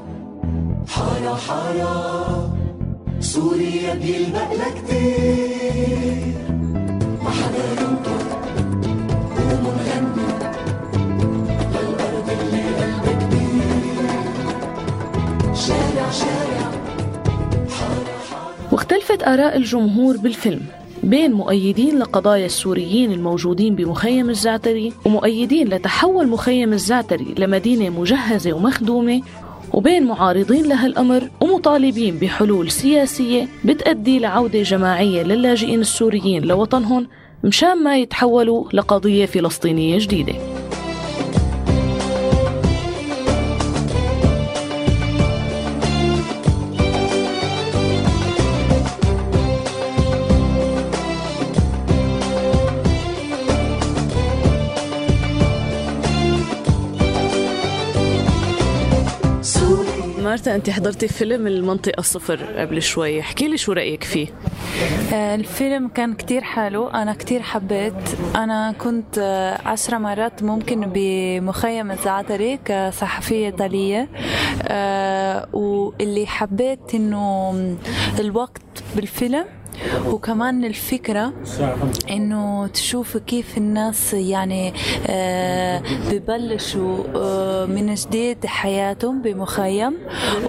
حارة 0.88 1.36
حارة 1.36 2.54
سوريا 3.24 3.94
بيلبق 3.94 4.54
لها 4.54 4.70
كتير 4.70 6.34
ما 7.24 7.30
حدا 7.30 7.82
ينطر 7.82 8.24
قوم 9.36 9.64
نغني 9.64 10.28
للأرض 11.72 12.30
اللي 12.30 12.64
قلبها 12.76 13.14
كبير 13.20 14.10
شارع 15.56 16.12
شارع 16.12 16.72
واختلفت 18.72 19.24
آراء 19.24 19.58
الجمهور 19.58 20.18
بالفيلم 20.18 20.62
بين 21.04 21.32
مؤيدين 21.34 22.00
لقضايا 22.00 22.46
السوريين 22.46 23.12
الموجودين 23.12 23.76
بمخيم 23.76 24.30
الزعتري 24.30 24.94
ومؤيدين 25.06 25.68
لتحول 25.68 26.28
مخيم 26.28 26.74
الزعتري 26.74 27.36
لمدينة 27.38 27.90
مجهزة 27.90 28.54
ومخدومة 28.54 29.22
وبين 29.74 30.04
معارضين 30.04 30.66
لهالأمر 30.66 31.30
ومطالبين 31.42 32.18
بحلول 32.18 32.72
سياسية 32.72 33.48
بتأدي 33.66 34.20
لعودة 34.20 34.62
جماعية 34.62 35.24
للاجئين 35.24 35.82
السوريين 35.82 36.44
لوطنهم 36.44 37.08
مشان 37.44 37.84
ما 37.84 37.98
يتحولوا 37.98 38.66
لقضية 38.74 39.26
فلسطينية 39.26 39.98
جديدة. 40.00 40.62
مارتا 60.44 60.56
أنت 60.56 60.70
حضرتي 60.70 61.08
فيلم 61.08 61.48
المنطقة 61.48 62.00
الصفر 62.00 62.44
قبل 62.44 62.82
شوي 62.82 63.20
احكي 63.20 63.48
لي 63.48 63.58
شو 63.58 63.72
رأيك 63.72 64.04
فيه. 64.04 64.28
آه، 65.14 65.36
الفيلم 65.36 65.88
كان 65.88 66.14
كتير 66.14 66.42
حلو. 66.42 66.88
أنا 66.88 67.14
كتير 67.14 67.42
حبيت. 67.42 67.94
أنا 68.36 68.72
كنت 68.72 69.18
آه، 69.18 69.68
عشرة 69.68 69.98
مرات 69.98 70.44
ممكن 70.44 70.92
بمخيم 70.94 71.92
الزعتري 71.92 72.60
كصحفية 72.66 73.46
إيطالية 73.46 74.10
آه، 74.62 75.48
واللي 75.54 76.28
حبيت 76.28 76.96
إنه 76.96 77.54
الوقت 78.20 78.84
بالفيلم 78.96 79.46
وكمان 80.06 80.64
الفكرة 80.66 81.34
إنه 82.10 82.68
تشوف 82.68 83.18
كيف 83.18 83.58
الناس 83.58 84.14
يعني 84.14 84.74
آه 85.08 85.82
ببلشوا 86.12 86.98
آه 87.16 87.66
من 87.66 87.94
جديد 87.94 88.46
حياتهم 88.46 89.22
بمخيم. 89.22 89.98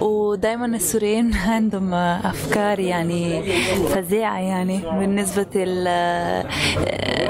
ودائما 0.01 0.65
السوريين 0.65 1.33
عندهم 1.47 1.93
أفكار 1.93 2.79
يعني 2.79 3.43
فظيعة 3.87 4.39
يعني 4.39 4.81
بالنسبة 4.99 5.45
آه 5.87 6.45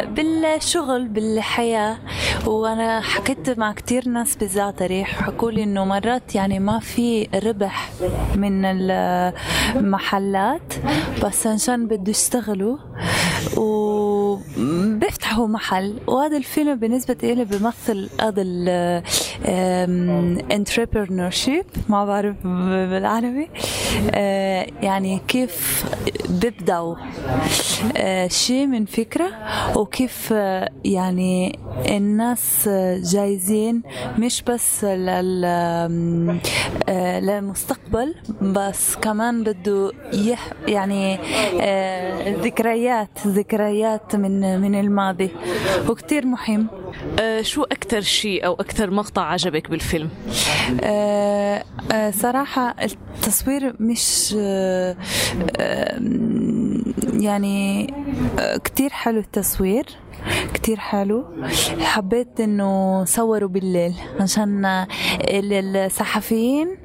بالشغل 0.05 1.07
بالحياة. 1.07 1.97
وأنا 2.45 3.01
حكيت 3.01 3.59
مع 3.59 3.73
كتير 3.73 4.09
ناس 4.09 4.35
بالزعتري 4.35 5.05
حكوا 5.05 5.51
لي 5.51 5.63
إنه 5.63 5.85
مرات 5.85 6.35
يعني 6.35 6.59
ما 6.59 6.79
في 6.79 7.27
ربح 7.45 7.89
من 8.35 8.65
المحلات 9.75 10.73
بس 11.23 11.47
عشان 11.47 11.84
بده 11.85 12.09
يشتغلوا 12.11 12.77
وبيفتحوا 13.57 15.47
محل. 15.47 15.99
وهذا 16.07 16.37
الفيلم 16.37 16.75
بالنسبة 16.75 17.17
لي 17.23 17.45
بيمثل 17.45 18.09
هذا 18.21 18.41
الانتربرنورشيب 19.45 21.65
ما 21.89 22.05
بعرف 22.05 22.35
بالعربي. 22.43 23.49
آه، 24.11 24.67
يعني 24.81 25.21
كيف 25.27 25.85
بيبدأوا 26.29 26.95
آه، 27.97 28.27
شيء 28.27 28.67
من 28.67 28.85
فكرة 28.85 29.27
وكيف 29.75 30.29
آه، 30.33 30.69
يعني 30.85 31.59
الناس 31.89 32.69
جايزين 33.13 33.81
مش 34.17 34.41
بس 34.41 34.83
لل 34.83 35.41
للمستقبل 37.21 38.15
بس 38.41 38.95
كمان 38.95 39.43
بده 39.43 39.91
يعني 40.67 41.19
ذكريات 42.43 43.09
ذكريات 43.35 44.15
من 44.15 44.61
من 44.61 44.79
الماضي 44.79 45.31
وكتير 45.89 46.25
مهم 46.25 46.67
أه 47.19 47.41
شو 47.41 47.63
أكثر 47.63 48.01
شيء 48.01 48.45
أو 48.45 48.53
أكثر 48.53 48.91
مقطع 48.91 49.21
عجبك 49.21 49.69
بالفيلم؟ 49.69 50.09
أه 50.83 51.63
أه 51.91 52.11
صراحة 52.11 52.75
التصوير 52.81 53.75
مش 53.79 54.35
أه 54.39 54.95
يعني 57.03 57.87
كتير 58.63 58.89
حلو 58.89 59.19
التصوير 59.19 59.85
كتير 60.53 60.79
حلو. 60.79 61.25
حبيت 61.79 62.39
إنه 62.39 63.03
صوروا 63.05 63.49
بالليل 63.49 63.93
عشان 64.19 64.85
الصحفيين 65.29 66.77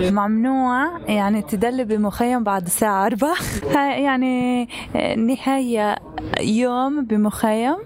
ممنوع 0.00 0.98
يعني 1.08 1.42
تدلي 1.42 1.84
بمخيم 1.84 2.44
بعد 2.44 2.66
الساعة 2.66 3.06
أربعة. 3.06 3.36
يعني 4.06 4.68
نهاية 5.16 5.96
يوم 6.40 7.04
بمخيم. 7.04 7.76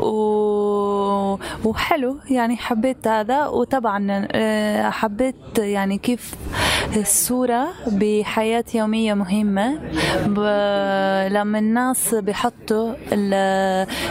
و... 0.00 0.12
وحلو 1.64 2.18
يعني 2.30 2.56
حبيت 2.56 3.08
هذا. 3.08 3.46
وطبعا 3.46 4.28
حبيت 4.90 5.58
يعني 5.58 5.98
كيف 5.98 6.34
الصورة 6.96 7.68
بحياة 7.86 8.64
يومية 8.74 9.14
مهمة. 9.14 9.80
لما 11.28 11.58
الناس 11.58 12.14
بيحطوا 12.14 12.94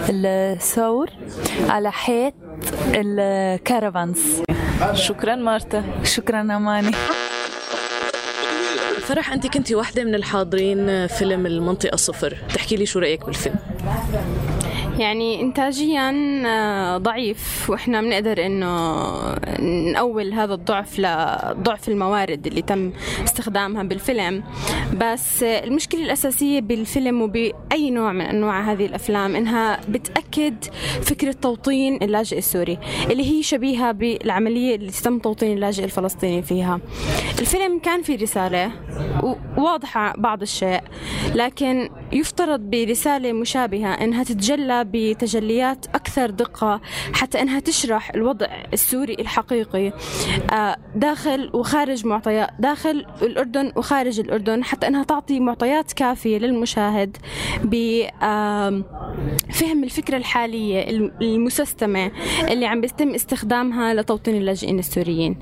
الثور 0.09 1.09
على 1.69 1.91
حيط 1.91 2.33
الكارفانز 2.93 4.41
شكرا 4.93 5.35
مارتا. 5.35 5.83
شكرا 6.03 6.41
أماني. 6.41 6.91
فرح 9.01 9.33
أنت 9.33 9.47
كنتي 9.47 9.75
واحدة 9.75 10.03
من 10.03 10.15
الحاضرين 10.15 11.07
فيلم 11.07 11.45
المنطقة 11.45 11.95
صفر. 11.95 12.37
تحكي 12.55 12.75
لي 12.75 12.85
شو 12.85 12.99
رأيك 12.99 13.25
بالفيلم؟ 13.25 13.55
يعني 15.01 15.41
إنتاجيا 15.41 16.11
ضعيف. 16.97 17.69
وإحنا 17.69 18.01
بنقدر 18.01 18.45
إنه 18.45 19.01
نأول 19.93 20.33
هذا 20.33 20.53
الضعف 20.53 20.99
لضعف 20.99 21.89
الموارد 21.89 22.47
اللي 22.47 22.61
تم 22.61 22.91
استخدامها 23.23 23.83
بالفيلم. 23.83 24.43
بس 25.01 25.43
المشكلة 25.43 26.03
الأساسية 26.03 26.61
بالفيلم 26.61 27.21
وبأي 27.21 27.91
نوع 27.91 28.11
من 28.11 28.21
أنواع 28.21 28.71
هذه 28.71 28.85
الأفلام 28.85 29.35
إنها 29.35 29.79
بتأكد 29.89 30.63
فكرة 31.01 31.31
توطين 31.31 31.95
اللاجئ 32.03 32.37
السوري 32.37 32.77
اللي 33.11 33.31
هي 33.31 33.43
شبيهة 33.43 33.91
بالعملية 33.91 34.75
اللي 34.75 34.91
تم 34.91 35.19
توطين 35.19 35.53
اللاجئ 35.53 35.83
الفلسطيني 35.83 36.41
فيها. 36.41 36.79
الفيلم 37.39 37.79
كان 37.79 38.01
في 38.01 38.15
رسالة 38.15 38.71
واضحة 39.57 40.13
بعض 40.17 40.41
الشيء 40.41 40.81
لكن 41.35 41.89
يفترض 42.13 42.59
برسالة 42.59 43.33
مشابهة 43.33 43.93
إنها 43.93 44.23
تتجلى 44.23 44.85
بتجليات 44.93 45.85
أكثر 45.95 46.29
دقة 46.29 46.81
حتى 47.13 47.41
أنها 47.41 47.59
تشرح 47.59 48.09
الوضع 48.15 48.47
السوري 48.73 49.13
الحقيقي. 49.19 49.93
داخل 50.95 51.49
وخارج 51.53 52.05
معطيات 52.05 52.49
داخل 52.59 53.05
الأردن 53.21 53.71
وخارج 53.75 54.19
الأردن 54.19 54.63
حتى 54.63 54.87
أنها 54.87 55.03
تعطي 55.03 55.39
معطيات 55.39 55.93
كافية 55.93 56.37
للمشاهد 56.37 57.17
بفهم 57.63 58.83
الفكرة 59.83 60.17
الحالية 60.17 60.89
المسستمة 61.21 62.11
اللي 62.49 62.65
عم 62.65 62.81
بيتم 62.81 63.13
استخدامها 63.13 63.93
لتوطين 63.93 64.35
اللاجئين 64.35 64.79
السوريين. 64.79 65.39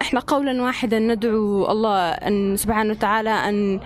إحنا 0.00 0.20
قولا 0.20 0.62
واحدا 0.62 0.98
ندعو 0.98 1.70
الله 1.70 2.08
أن 2.08 2.56
سبحانه 2.56 2.90
وتعالى 2.90 3.30
أن 3.30 3.80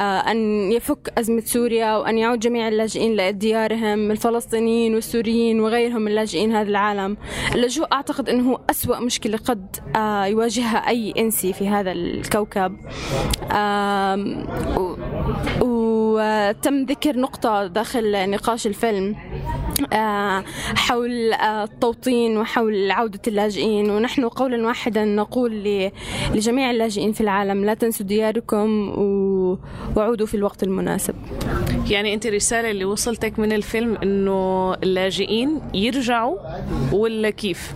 أن 0.00 0.72
يفك 0.72 1.12
أزمة 1.18 1.42
سوريا 1.44 1.96
وأن 1.96 2.18
يعود 2.18 2.38
جميع 2.38 2.68
اللاجئين 2.68 3.16
لديارهم 3.16 4.10
الفلسطينيين 4.10 4.94
والسوريين 4.94 5.60
وغيرهم 5.60 6.02
من 6.02 6.12
لاجئين 6.12 6.52
هذا 6.52 6.68
العالم. 6.68 7.16
اللجوء 7.54 7.86
أعتقد 7.92 8.28
أنه 8.28 8.58
أسوأ 8.70 9.00
مشكلة 9.00 9.38
قد 9.38 9.76
يواجهها 10.30 10.88
أي 10.88 11.14
إنسي 11.18 11.52
في 11.52 11.68
هذا 11.68 11.92
الكوكب. 11.92 12.76
وتم 16.16 16.84
ذكر 16.84 17.16
نقطة 17.18 17.66
داخل 17.66 18.30
نقاش 18.30 18.66
الفيلم 18.66 19.16
حول 20.76 21.32
التوطين 21.34 22.38
وحول 22.38 22.90
عودة 22.90 23.20
اللاجئين 23.28 23.90
ونحن 23.90 24.28
قولا 24.28 24.66
واحدا 24.66 25.04
نقول 25.04 25.52
لجميع 26.34 26.70
اللاجئين 26.70 27.12
في 27.12 27.20
العالم 27.20 27.64
لا 27.64 27.74
تنسوا 27.74 28.06
دياركم 28.06 28.88
وعودوا 29.96 30.26
في 30.26 30.34
الوقت 30.34 30.62
المناسب 30.62 31.14
يعني 31.90 32.14
أنت 32.14 32.26
الرسالة 32.26 32.70
اللي 32.70 32.84
وصلتك 32.84 33.38
من 33.38 33.52
الفيلم 33.52 33.96
إنه 34.02 34.74
اللاجئين 34.74 35.60
يرجعوا 35.74 36.38
ولا 36.92 37.30
كيف؟ 37.30 37.74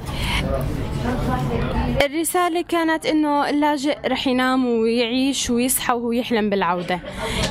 الرسالة 2.05 2.63
كانت 2.63 3.07
إنه 3.07 3.51
اللاجئ 3.51 3.99
رح 4.07 4.27
ينام 4.27 4.67
ويعيش 4.67 5.51
ويصحى 5.51 5.93
وهو 5.95 6.13
يحلم 6.13 6.51
بالعودة 6.51 7.01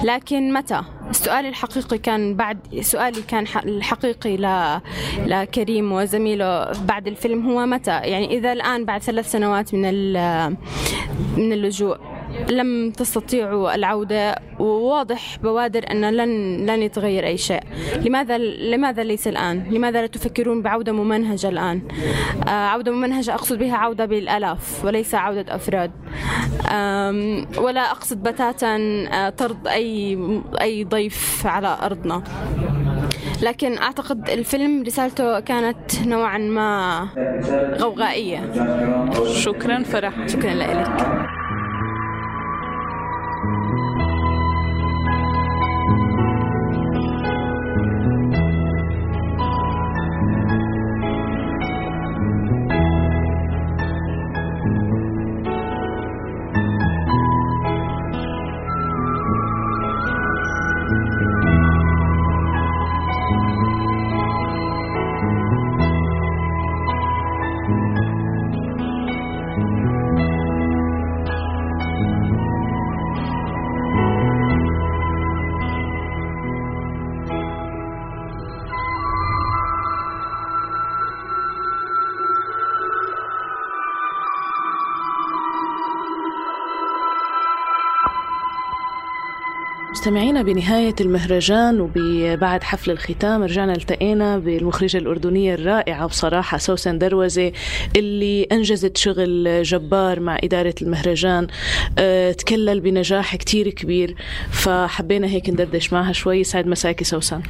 لكن 0.03 0.53
متى؟ 0.53 0.81
السؤال 1.09 1.45
الحقيقي 1.45 1.97
كان 1.97 2.35
بعد 2.35 2.59
سؤالي 2.81 3.21
كان 3.21 3.45
الحقيقي 3.65 4.38
ل... 4.38 4.79
لكريم 5.25 5.91
وزميله 5.91 6.71
بعد 6.85 7.07
الفيلم 7.07 7.49
هو 7.49 7.65
متى 7.65 7.91
يعني 7.91 8.38
إذا 8.38 8.53
الآن 8.53 8.85
بعد 8.85 9.01
ثلاث 9.01 9.31
سنوات 9.31 9.73
من 9.73 9.85
ال... 9.85 10.13
من 11.38 11.53
اللجوء 11.53 11.97
لم 12.49 12.91
تستطيعوا 12.91 13.75
العودة 13.75 14.36
وواضح 14.60 15.38
بوادر 15.38 15.91
أن 15.91 16.10
لن 16.10 16.65
لن 16.65 16.82
يتغير 16.82 17.25
أي 17.25 17.38
شيء. 17.38 17.63
لماذا 18.06 18.38
لماذا 18.38 19.04
ليس 19.04 19.28
الآن؟ 19.28 19.63
لماذا 19.71 20.02
لا 20.02 20.08
تفكرون 20.08 20.62
بعودة 20.62 20.91
ممنهجة 20.91 21.49
الآن؟ 21.49 21.82
آه، 22.47 22.49
عودة 22.49 22.91
ممنهجة 22.91 23.34
أقصد 23.34 23.60
بها 23.60 23.78
عودة 23.78 24.06
بالآلاف 24.06 24.86
وليس 24.86 25.15
عودة 25.15 25.56
أفراد. 25.56 25.91
ولا 27.58 27.91
أقصد 27.91 28.23
بتاتا 28.23 28.75
آه، 29.12 29.30
طرد 29.30 29.67
أي 29.67 30.17
أي 30.62 30.84
ضيف 30.84 31.47
على 31.47 31.78
أرضنا. 31.82 32.23
لكن 33.41 33.78
أعتقد 33.78 34.30
الفيلم 34.30 34.84
رسالته 34.84 35.39
كانت 35.39 36.02
نوعا 36.06 36.38
ما 36.38 37.08
غوغائية. 37.82 38.52
شكرا 39.34 39.84
فرح. 39.84 40.28
شكرا 40.28 40.54
لك. 40.54 41.38
مستمعينا 89.99 90.41
بنهاية 90.41 90.95
المهرجان 91.01 91.81
وبعد 91.81 92.63
حفل 92.63 92.91
الختام 92.91 93.43
رجعنا 93.43 93.73
التقينا 93.73 94.38
بالمخرجة 94.38 94.97
الأردنية 94.97 95.53
الرائعة 95.53 96.07
بصراحة 96.07 96.57
سوسن 96.57 96.97
دروزة 96.97 97.51
اللي 97.95 98.43
أنجزت 98.43 98.97
شغل 98.97 99.63
جبار 99.63 100.19
مع 100.19 100.38
إدارة 100.43 100.75
المهرجان. 100.81 101.47
أه 101.97 102.31
تكلل 102.31 102.79
بنجاح 102.79 103.35
كتير 103.35 103.69
كبير 103.69 104.15
فحبينا 104.51 105.27
هيك 105.27 105.49
ندردش 105.49 105.93
معها 105.93 106.12
شوي. 106.12 106.43
سعد 106.43 106.67
مساكي 106.67 107.03
سوسن. 107.03 107.41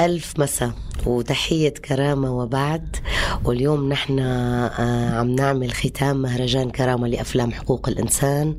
ألف 0.00 0.34
مساء 0.38 0.72
وتحية 1.06 1.68
كرامة 1.74 2.38
وبعد. 2.38 2.96
واليوم 3.44 3.88
نحن 3.88 4.18
آه، 4.18 5.18
عم 5.18 5.30
نعمل 5.34 5.72
ختام 5.72 6.22
مهرجان 6.22 6.70
كرامة 6.70 7.08
لأفلام 7.08 7.52
حقوق 7.52 7.88
الإنسان 7.88 8.56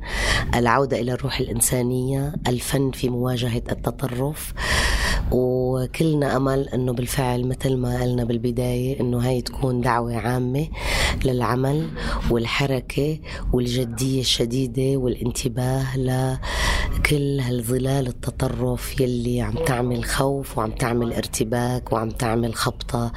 العودة 0.54 1.00
إلى 1.00 1.12
الروح 1.12 1.40
الإنسانية 1.40 2.34
الفن 2.48 2.90
في 2.90 3.08
مواجهة 3.08 3.62
التطرف. 3.72 4.52
وكلنا 5.32 6.36
أمل 6.36 6.68
أنه 6.68 6.92
بالفعل 6.92 7.46
مثل 7.48 7.76
ما 7.76 8.02
قلنا 8.02 8.24
بالبداية 8.24 9.00
أنه 9.00 9.18
هاي 9.18 9.40
تكون 9.40 9.80
دعوة 9.80 10.16
عامة 10.16 10.68
للعمل 11.24 11.88
والحركة 12.30 13.18
والجدية 13.52 14.20
الشديدة 14.20 14.96
والانتباه 14.96 15.96
لكل 16.94 17.40
هالظلال 17.40 18.06
التطرف 18.06 19.00
يلي 19.00 19.40
عم 19.40 19.54
تعمل 19.66 20.04
خوف 20.04 20.58
وعم 20.58 20.70
تعمل 20.70 21.12
ارتباك 21.12 21.92
وعم 21.92 22.10
تعمل 22.10 22.54
خبطة 22.54 23.12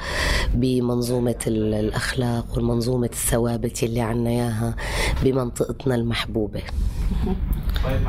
بمنظومة 0.54 1.34
ال- 1.46 1.74
الأخلاق 1.74 2.46
والمنظومة 2.54 3.06
الثوابت 3.12 3.82
يلي 3.82 4.00
عنا 4.00 4.30
إياها 4.30 4.76
بمنطقتنا 5.24 5.94
المحبوبة. 5.94 6.62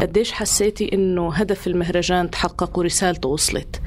قديش 0.02 0.32
حسيتي 0.32 0.94
إنه 0.94 1.34
هدف 1.34 1.68
المهرجان 1.68 2.30
تحقق 2.32 2.80
ورسالته 2.80 3.30
وصلت؟ 3.30 3.82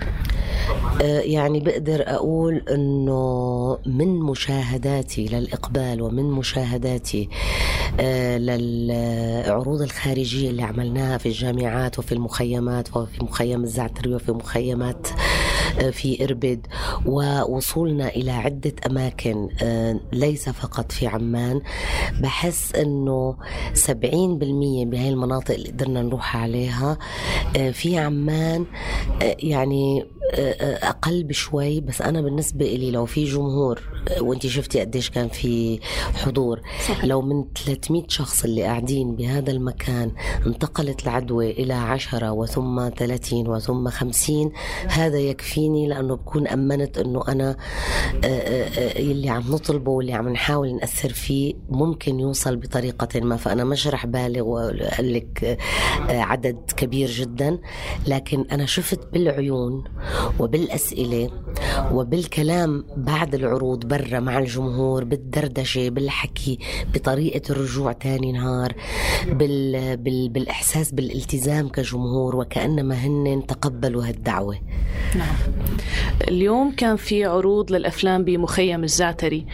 يعني 1.25 1.61
بقدر 1.61 2.03
أقول 2.07 2.63
أنه 2.71 3.79
من 3.87 4.19
مشاهداتي 4.19 5.27
للإقبال 5.27 6.03
ومن 6.03 6.25
مشاهداتي 6.25 7.29
آه، 8.01 8.39
للعروض 8.39 9.83
الخارجية 9.83 10.51
اللي 10.51 10.63
عملناها 10.63 11.19
في 11.19 11.27
الجامعات 11.27 11.99
وفي 11.99 12.13
المخيمات 12.13 12.97
وفي 12.97 13.25
مخيم 13.25 13.63
الزعتري 13.63 14.15
وفي 14.15 14.33
مخيمات 14.33 15.09
آه، 15.81 15.91
في 15.91 16.25
إربد 16.25 16.67
ووصولنا 17.07 18.09
إلى 18.09 18.31
عدة 18.31 18.73
أماكن 18.87 19.49
آه، 19.63 20.01
ليس 20.13 20.49
فقط 20.49 20.93
في 20.93 21.07
عمان. 21.07 21.61
بحس 22.21 22.75
أنه 22.75 23.37
70% 23.75 24.85
بهاي 24.85 25.09
المناطق 25.09 25.55
اللي 25.55 25.69
قدرنا 25.69 26.03
نروح 26.03 26.37
عليها 26.37 26.99
آه، 27.57 27.71
في 27.71 27.99
عمان 27.99 28.67
آه، 29.23 29.37
يعني 29.39 30.07
آه، 30.35 30.46
أقل 30.83 31.25
بشوي 31.25 31.81
بس 31.81 32.03
أنا 32.03 32.21
بالنسبة 32.21 32.65
لي 32.65 32.91
لو 32.91 33.07
في 33.07 33.25
جمهور 33.25 33.81
آه، 34.09 34.23
وأنت 34.23 34.47
شفتي 34.47 34.81
قديش 34.81 35.11
كان 35.11 35.29
في 35.29 35.81
حضور 36.15 36.61
صحيح. 36.89 37.05
لو 37.05 37.23
من 37.23 37.45
300 37.65 38.03
شخص 38.09 38.45
اللي 38.45 38.63
قاعدين 38.63 39.17
بهذا 39.17 39.51
المكان 39.51 40.13
انتقلت 40.47 41.05
العدوى 41.05 41.51
إلى 41.51 41.75
10 41.75 42.33
وثم 42.33 42.89
30 42.89 43.49
وثم 43.49 43.89
50 43.89 44.53
هذا 44.89 45.19
يكفيني 45.19 45.87
لأنه 45.89 46.15
بكون 46.15 46.47
أمنت 46.49 46.99
إنه 46.99 47.23
أنا 47.29 47.57
آه، 48.25 48.27
آه، 48.27 48.69
آه، 48.79 48.99
يلي 49.01 49.29
عم 49.31 49.43
نطلبه 49.49 49.91
واللي 49.93 50.13
عم 50.13 50.29
نحاول 50.29 50.75
نأثر 50.75 51.09
فيه 51.13 51.55
ممكن 51.69 52.21
يوصل 52.21 52.57
بطريقة 52.57 53.21
ما 53.21 53.37
فأنا 53.37 53.65
مش 53.65 53.89
رح 53.89 54.07
بالغ 54.07 54.43
وأقول 54.43 55.15
لك 55.15 55.59
آه، 56.11 56.21
عدد 56.21 56.59
كبير 56.77 57.11
جدا 57.11 57.59
لكن 58.07 58.45
أنا 58.53 58.67
شفت 58.67 59.13
بالعيون 59.13 59.85
وبالأسئلة 60.39 61.31
وبالكلام 61.93 62.85
بعد 62.97 63.35
العروض 63.35 63.87
برا 63.87 64.21
مع 64.21 64.39
الجمهور 64.39 65.05
بالدردشة 65.05 65.89
بالحكي 65.89 66.59
بطريقة 66.95 67.53
الرجوع 67.53 67.93
تاني 67.93 68.33
نهار 68.33 68.73
بال 69.27 69.97
بال 69.97 70.29
بالإحساس 70.29 70.93
بالالتزام 70.93 71.69
كجمهور 71.69 72.37
وكأنما 72.37 72.95
هن 72.95 73.43
تقبلوا 73.49 74.09
هالدعوة. 74.09 74.59
نعم. 75.17 75.37
اليوم 76.29 76.75
كان 76.75 76.97
في 76.97 77.25
عروض 77.25 77.73
للأفلام 77.73 78.25
بمخيم 78.25 78.85
الزعتري 78.85 79.47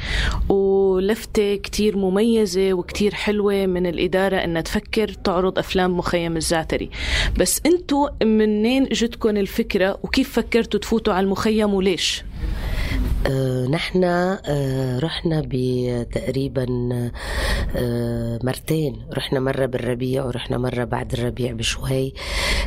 ولفتة 0.92 1.55
كتير 1.57 1.96
مميزة 1.96 2.72
وكتير 2.72 3.14
حلوة 3.14 3.66
من 3.66 3.87
الإدارة 3.87 4.37
أنها 4.37 4.62
تفكر 4.62 5.09
تعرض 5.09 5.59
أفلام 5.59 5.96
مخيم 5.96 6.37
الزعتري 6.37 6.90
بس 7.38 7.61
أنتوا 7.66 8.09
منين 8.24 8.85
جتكم 8.85 9.37
الفكرة 9.37 9.98
وكيف 10.02 10.33
فكرتوا 10.33 10.81
تفوتوا 10.81 11.14
على 11.14 11.24
المخيم 11.24 11.74
وليش؟ 11.74 12.22
آه، 13.26 13.66
نحن 13.66 14.05
آه، 14.05 14.98
رحنا 14.98 15.42
بتقريبا 15.46 16.88
آه، 17.76 18.38
مرتين. 18.42 19.07
رحنا 19.12 19.40
مرة 19.40 19.66
بالربيع 19.66 20.24
ورحنا 20.24 20.59
مرة 20.59 20.85
بعد 20.85 21.12
الربيع 21.12 21.52
بشوي. 21.52 22.14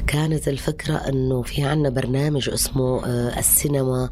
كانت 0.08 0.48
الفكرة 0.48 0.94
أنه 0.94 1.42
في 1.42 1.64
عنا 1.64 1.90
برنامج 1.90 2.50
اسمه 2.50 3.06
السينما 3.40 4.10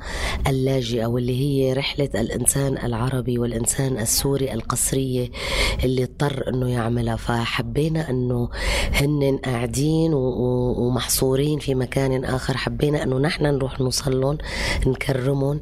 اللاجئة 0.47 1.05
واللي 1.05 1.39
هي 1.41 1.73
رحلة 1.73 2.09
الإنسان 2.15 2.77
العربي 2.77 3.39
والإنسان 3.39 3.97
السوري 3.97 4.53
القصرية 4.53 5.29
اللي 5.83 6.03
اضطر 6.03 6.47
أنه 6.47 6.69
يعملها. 6.69 7.15
فحبينا 7.15 8.09
أنه 8.09 8.49
هن 8.93 9.39
قاعدين 9.45 10.13
ومحصورين 10.13 11.59
في 11.59 11.75
مكان 11.75 12.25
آخر. 12.25 12.57
حبينا 12.57 13.03
أنه 13.03 13.17
نحن 13.19 13.43
نروح 13.43 13.79
نوصلهم 13.79 14.37
نكرمهم. 14.87 15.59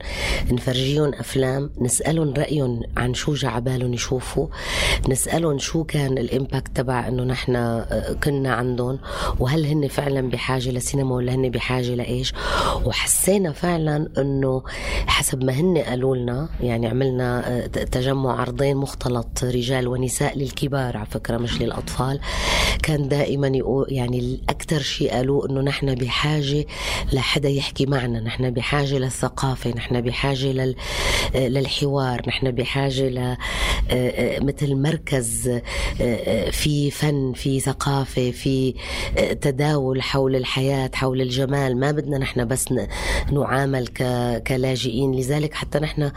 نفرجيهم 0.52 1.14
أفلام 1.14 1.70
نسألهم 1.82 2.34
رأيهم 2.34 2.82
عن 2.98 3.14
شو 3.14 3.34
جعبالهم 3.34 3.94
يشوفوا 3.94 4.48
نسألهم 5.10 5.60
شو 5.60 5.84
كان 5.84 6.18
الإمباكت 6.18 6.78
تبع 6.78 7.08
أنه 7.08 7.24
نحن 7.24 7.56
آه، 7.56 8.14
كنا 8.24 8.54
عندهم 8.54 9.00
وهل 9.40 9.66
هن 9.66 9.88
فعلا 9.88 10.30
بحاجة 10.30 10.70
لسينما 10.70 11.16
ولا 11.16 11.36
هن 11.36 11.50
بحاجة 11.50 11.96
لإيش؟ 11.96 12.34
وحسينا 12.86 13.52
فعلا 13.52 14.10
أنه 14.18 14.64
حسب 15.08 15.44
ما 15.44 15.54
هن 15.54 15.78
قالوا 15.78 16.16
لنا 16.16 16.50
يعني 16.62 16.88
عملنا 16.88 17.48
آه، 17.50 17.68
تجمع 17.68 18.42
عرضين 18.42 18.78
مختلط 18.78 19.44
رجال 19.44 19.88
ونساء 19.88 20.38
للكبار 20.38 20.98
على 20.98 21.06
فكرة 21.06 21.38
مش 21.38 21.62
للأطفال 21.62 22.20
كان 22.84 23.08
دائما 23.08 23.48
يقول 23.48 23.86
يعني 23.90 24.42
أكثر 24.50 24.80
شيء 24.80 25.12
قالوه 25.12 25.50
إنه 25.50 25.62
نحن 25.62 25.96
بحاجة 25.96 26.66
لحدا 27.14 27.50
يحكي 27.50 27.86
معنا 27.86 28.20
نحن 28.20 28.50
بحاجة 28.52 28.98
للثقافة 28.98 29.70
نحن 29.70 30.02
بحاجة 30.02 30.31
لل 30.38 30.76
للحوار. 31.36 32.22
نحن 32.28 32.52
بحاجة 32.52 33.10
ل 33.10 33.38
مثل 34.42 34.76
مركز 34.76 35.60
في 36.52 36.92
فن 36.92 37.34
في 37.36 37.60
ثقافة 37.60 38.32
في 38.32 38.74
تداول 39.42 40.02
حول 40.02 40.36
الحياة 40.36 40.92
حول 40.94 41.22
الجمال. 41.22 41.80
ما 41.80 41.92
بدنا 41.92 42.18
نحن 42.18 42.48
بس 42.48 42.74
نعامل 43.32 43.88
كلاجئين. 44.48 45.16
لذلك 45.16 45.54
حتى 45.54 45.80
نحن 45.80 46.12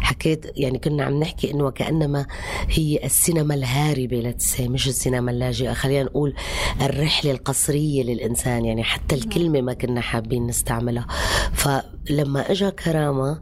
حكيت 0.00 0.46
يعني 0.56 0.78
كنا 0.78 1.04
عم 1.04 1.20
نحكي 1.20 1.50
إنه 1.50 1.64
وكانما 1.64 2.26
هي 2.68 3.00
السينما 3.04 3.54
الهاربة 3.54 4.20
لتسي 4.20 4.68
مش 4.68 4.88
السينما 4.88 5.30
اللاجئة. 5.30 5.72
خلينا 5.72 6.02
نقول 6.02 6.34
الرحلة 6.82 7.30
القصرية 7.30 8.02
للإنسان. 8.02 8.64
يعني 8.64 8.84
حتى 8.84 9.14
الكلمة 9.14 9.60
ما 9.60 9.72
كنا 9.72 10.00
حابين 10.00 10.46
نستعملها. 10.46 11.06
فلما 11.52 12.50
اجى 12.50 12.70
كرامة 12.70 13.40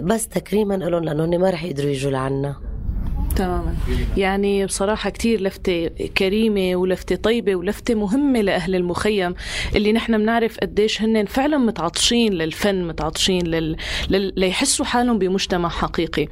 بس 0.00 0.28
تكريما 0.28 0.74
لهم 0.74 1.04
لأنه 1.04 1.38
ما 1.38 1.50
رح 1.50 1.64
يقدروا 1.64 1.90
يجوا 1.90 2.10
لعنا. 2.10 2.71
تماما. 3.36 3.74
يعني 4.16 4.66
بصراحة 4.66 5.10
كتير 5.10 5.40
لفتة 5.42 5.88
كريمة 6.16 6.76
ولفتة 6.76 7.16
طيبة 7.16 7.54
ولفتة 7.56 7.94
مهمة 7.94 8.40
لأهل 8.40 8.74
المخيم 8.74 9.34
اللي 9.76 9.92
نحن 9.92 10.18
بنعرف 10.18 10.58
قديش 10.58 11.02
هن 11.02 11.24
فعلا 11.24 11.58
متعطشين 11.58 12.32
للفن 12.32 12.84
متعطشين 12.84 13.46
لل... 13.46 13.76
لل... 14.10 14.32
ليحسوا 14.36 14.84
حالهم 14.84 15.18
بمجتمع 15.18 15.68
حقيقي. 15.68 16.28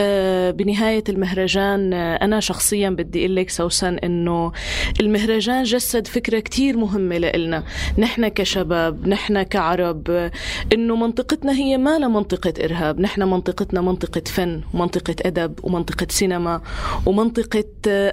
آه 0.00 0.50
بنهاية 0.50 1.04
المهرجان 1.08 1.92
آه 1.92 2.16
أنا 2.16 2.40
شخصيا 2.40 2.90
بدي 2.90 3.20
أقول 3.20 3.36
لك 3.36 3.50
سوسن 3.50 3.94
إنه 3.94 4.52
المهرجان 5.00 5.62
جسد 5.62 6.06
فكرة 6.06 6.40
كتير 6.40 6.76
مهمة 6.76 7.18
لإلنا. 7.18 7.64
نحن 7.98 8.28
كشباب 8.28 9.08
نحن 9.08 9.42
كعرب 9.42 10.10
آه 10.10 10.30
إنه 10.72 10.96
منطقتنا 10.96 11.52
هي 11.52 11.76
ما 11.76 11.98
لا 11.98 12.08
منطقة 12.08 12.52
إرهاب. 12.64 13.00
نحن 13.00 13.22
منطقتنا 13.22 13.80
منطقة 13.80 14.22
فن 14.26 14.60
ومنطقة 14.74 15.16
أدب 15.26 15.58
ومنطقة 15.62 16.06
سينما. 16.10 16.27
سينما 16.28 16.60
ومنطقة 17.06 17.64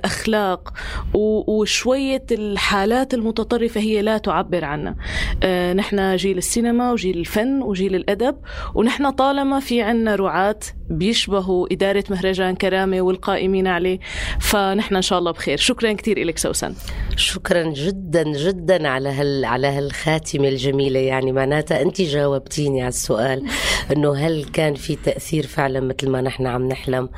أخلاق 0.06 0.74
وشوية 1.14 2.26
الحالات 2.32 3.14
المتطرفة 3.14 3.82
هي 3.82 4.02
لا 4.02 4.18
تعبر 4.18 4.66
عنا 4.66 4.96
آه، 5.44 5.74
نحن 5.74 6.16
جيل 6.16 6.38
السينما 6.38 6.92
وجيل 6.92 7.18
الفن 7.18 7.62
وجيل 7.62 7.96
الأدب 7.96 8.36
ونحن 8.76 9.10
طالما 9.10 9.60
في 9.60 9.82
عنا 9.82 10.16
رعاة 10.16 10.60
بيشبهوا 10.90 11.68
إدارة 11.72 12.04
مهرجان 12.10 12.56
كرامة 12.56 13.02
والقائمين 13.02 13.68
عليه 13.68 14.00
فنحن 14.40 14.96
إن 14.96 15.02
شاء 15.02 15.20
الله 15.20 15.32
بخير. 15.32 15.58
شكرا 15.58 15.94
كثير 15.94 16.24
لك 16.26 16.38
سوسن. 16.38 16.74
شكرا 17.16 17.64
جدا 17.64 18.24
جدا 18.24 18.88
على 18.88 19.10
هال 19.10 19.46
على 19.46 19.68
هالخاتمة 19.68 20.48
الجميلة. 20.48 21.00
يعني 21.00 21.32
معناتها 21.32 21.82
أنت 21.82 22.02
جاوبتيني 22.02 22.82
على 22.82 22.90
السؤال 22.90 23.44
أنه 23.92 24.16
هل 24.16 24.46
كان 24.54 24.74
في 24.74 24.96
تأثير 24.96 25.48
فعلا 25.48 25.80
مثل 25.80 26.10
ما 26.10 26.22
نحن 26.22 26.48
عم 26.48 26.68
نحلم؟ 26.68 27.10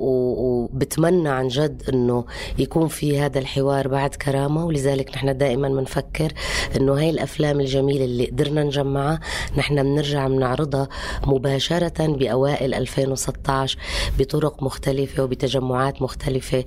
وبتمنى 0.00 1.28
عن 1.28 1.48
جد 1.48 1.82
أنه 1.88 2.24
يكون 2.58 2.88
في 2.88 3.20
هذا 3.20 3.38
الحوار 3.38 3.88
بعد 3.88 4.14
كرامة 4.14 4.64
ولذلك 4.66 5.10
نحن 5.10 5.38
دائما 5.38 5.68
بنفكر 5.68 6.32
أنه 6.76 6.98
هاي 6.98 7.10
الأفلام 7.10 7.60
الجميلة 7.60 8.04
اللي 8.04 8.26
قدرنا 8.26 8.62
نجمعها 8.64 9.20
نحن 9.56 9.82
بنرجع 9.82 10.28
بنعرضها 10.28 10.88
مباشرة 11.26 12.06
بأوائل 12.06 12.44
أوائل 12.44 12.74
2016 12.74 13.78
بطرق 14.18 14.62
مختلفة 14.62 15.22
وبتجمعات 15.22 16.02
مختلفة 16.02 16.64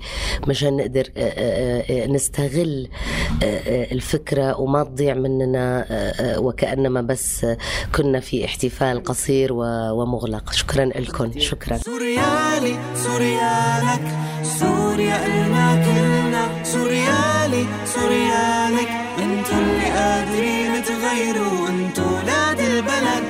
مشان 0.48 0.78
نقدر 0.78 1.10
نستغل 1.90 2.88
الفكرة 3.92 4.60
وما 4.60 4.84
تضيع 4.84 5.14
مننا 5.14 5.86
وكأنما 6.38 7.02
بس 7.02 7.46
كنا 7.96 8.20
في 8.20 8.46
احتفال 8.46 9.04
قصير 9.04 9.54
ومغلق. 9.54 10.52
شكرا 10.52 10.86
لكم. 10.86 11.40
شكرا. 11.40 11.78
سوريالي 11.78 12.80
سوريالك 12.96 13.17
سوريا 13.18 13.86
إلنا 15.26 15.68
كلنا 15.86 16.64
سوريالي 16.64 17.66
سوريالك 17.86 18.90
انتو 19.24 19.54
اللي 19.54 19.86
قادرين 19.98 20.84
تغيروا 20.84 21.70
انتو 21.70 22.02
ولاد 22.02 22.60
البلد. 22.60 23.30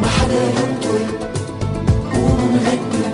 ما 0.00 0.08
حدا 0.08 0.42
ينطر 0.56 1.02
ونغني 2.14 3.06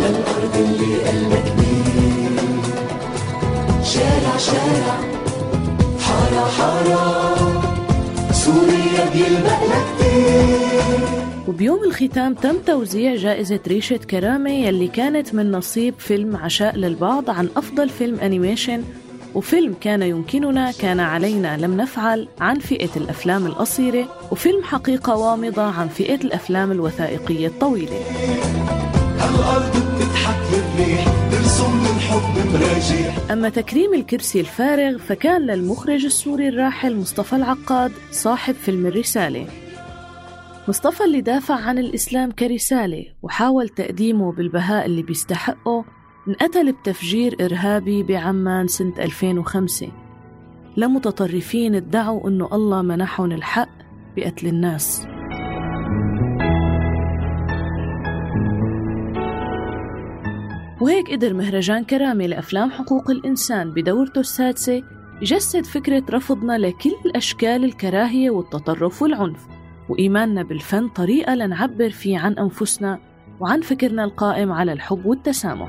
للأرض 0.00 0.54
اللي 0.56 0.94
قلبها 1.08 1.40
كبير 1.40 2.40
شارع 3.84 4.36
شارع 4.36 4.96
حارة 6.04 6.50
حارة. 6.58 7.41
سوريا 8.44 9.10
بيلمقنا 9.12 9.78
كتير 9.98 11.08
وبيوم 11.48 11.84
الختام 11.84 12.34
تم 12.34 12.56
توزيع 12.66 13.14
جائزة 13.14 13.60
ريشة 13.68 13.96
كرامة 13.96 14.50
يلي 14.50 14.88
كانت 14.88 15.34
من 15.34 15.52
نصيب 15.52 15.94
فيلم 15.98 16.36
عشاء 16.36 16.76
للبعض 16.76 17.30
عن 17.30 17.48
أفضل 17.56 17.88
فيلم 17.88 18.20
أنيميشن 18.20 18.82
وفيلم 19.34 19.74
كان 19.80 20.02
يمكننا 20.02 20.70
كان 20.72 21.00
علينا 21.00 21.56
لم 21.56 21.76
نفعل 21.76 22.28
عن 22.40 22.58
فئة 22.58 22.90
الأفلام 22.96 23.46
القصيرة 23.46 24.04
وفيلم 24.30 24.62
حقيقة 24.64 25.16
وامضة 25.16 25.62
عن 25.62 25.88
فئة 25.88 26.14
الأفلام 26.14 26.72
الوثائقية 26.72 27.46
الطويلة. 27.46 28.00
هالأرض 29.18 29.76
بتضحك 29.76 30.36
للريح 30.52 31.21
أما 33.30 33.48
تكريم 33.48 33.94
الكرسي 33.94 34.40
الفارغ 34.40 34.98
فكان 34.98 35.42
للمخرج 35.46 36.04
السوري 36.04 36.48
الراحل 36.48 36.96
مصطفى 36.96 37.36
العقاد 37.36 37.92
صاحب 38.10 38.54
فيلم 38.54 38.86
الرسالة. 38.86 39.46
مصطفى 40.68 41.04
اللي 41.04 41.20
دافع 41.20 41.54
عن 41.54 41.78
الإسلام 41.78 42.30
كرسالة 42.30 43.04
وحاول 43.22 43.68
تقديمه 43.68 44.32
بالبهاء 44.32 44.86
اللي 44.86 45.02
بيستحقه 45.02 45.84
انقتل 46.28 46.72
بتفجير 46.72 47.36
إرهابي 47.40 48.02
بعمان 48.02 48.68
سنة 48.68 48.92
2005 48.98 49.88
لمتطرفين 50.76 51.74
ادعوا 51.74 52.28
أنه 52.28 52.48
الله 52.52 52.82
منحهم 52.82 53.32
الحق 53.32 53.68
بقتل 54.16 54.46
الناس. 54.46 55.06
وهيك 60.82 61.10
قدر 61.10 61.34
مهرجان 61.34 61.84
كرامة 61.84 62.26
لأفلام 62.26 62.70
حقوق 62.70 63.10
الإنسان 63.10 63.70
بدورته 63.70 64.20
السادسة 64.20 64.82
يجسد 65.22 65.66
فكرة 65.66 66.02
رفضنا 66.10 66.58
لكل 66.58 67.10
أشكال 67.16 67.64
الكراهية 67.64 68.30
والتطرف 68.30 69.02
والعنف 69.02 69.46
وإيماننا 69.88 70.42
بالفن 70.42 70.88
طريقة 70.88 71.34
لنعبر 71.34 71.90
فيه 71.90 72.18
عن 72.18 72.32
أنفسنا 72.32 72.98
وعن 73.40 73.60
فكرنا 73.60 74.04
القائم 74.04 74.52
على 74.52 74.72
الحب 74.72 75.06
والتسامح. 75.06 75.68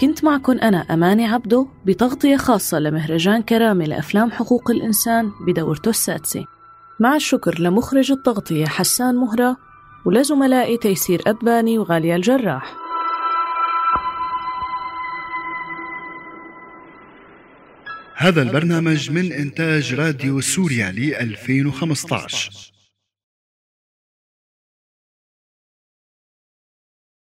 كنت 0.00 0.24
معكم 0.24 0.58
أنا 0.58 0.78
أماني 0.78 1.26
عبدو 1.26 1.68
بتغطية 1.84 2.36
خاصة 2.36 2.78
لمهرجان 2.78 3.42
كرامة 3.42 3.84
لأفلام 3.84 4.30
حقوق 4.30 4.70
الإنسان 4.70 5.30
بدورته 5.46 5.88
السادسة 5.88 6.44
مع 7.00 7.16
الشكر 7.16 7.60
لمخرج 7.60 8.12
التغطية 8.12 8.66
حسان 8.66 9.14
مهرة 9.16 9.65
ولزملائي 10.06 10.76
تيسير 10.76 11.22
أباني 11.26 11.78
وغالية 11.78 12.16
الجراح. 12.16 12.76
هذا 18.16 18.42
البرنامج 18.42 19.10
من 19.10 19.32
إنتاج 19.32 19.94
راديو 19.94 20.40
سوريا 20.40 20.90
ل 20.90 21.14
2015 21.14 22.75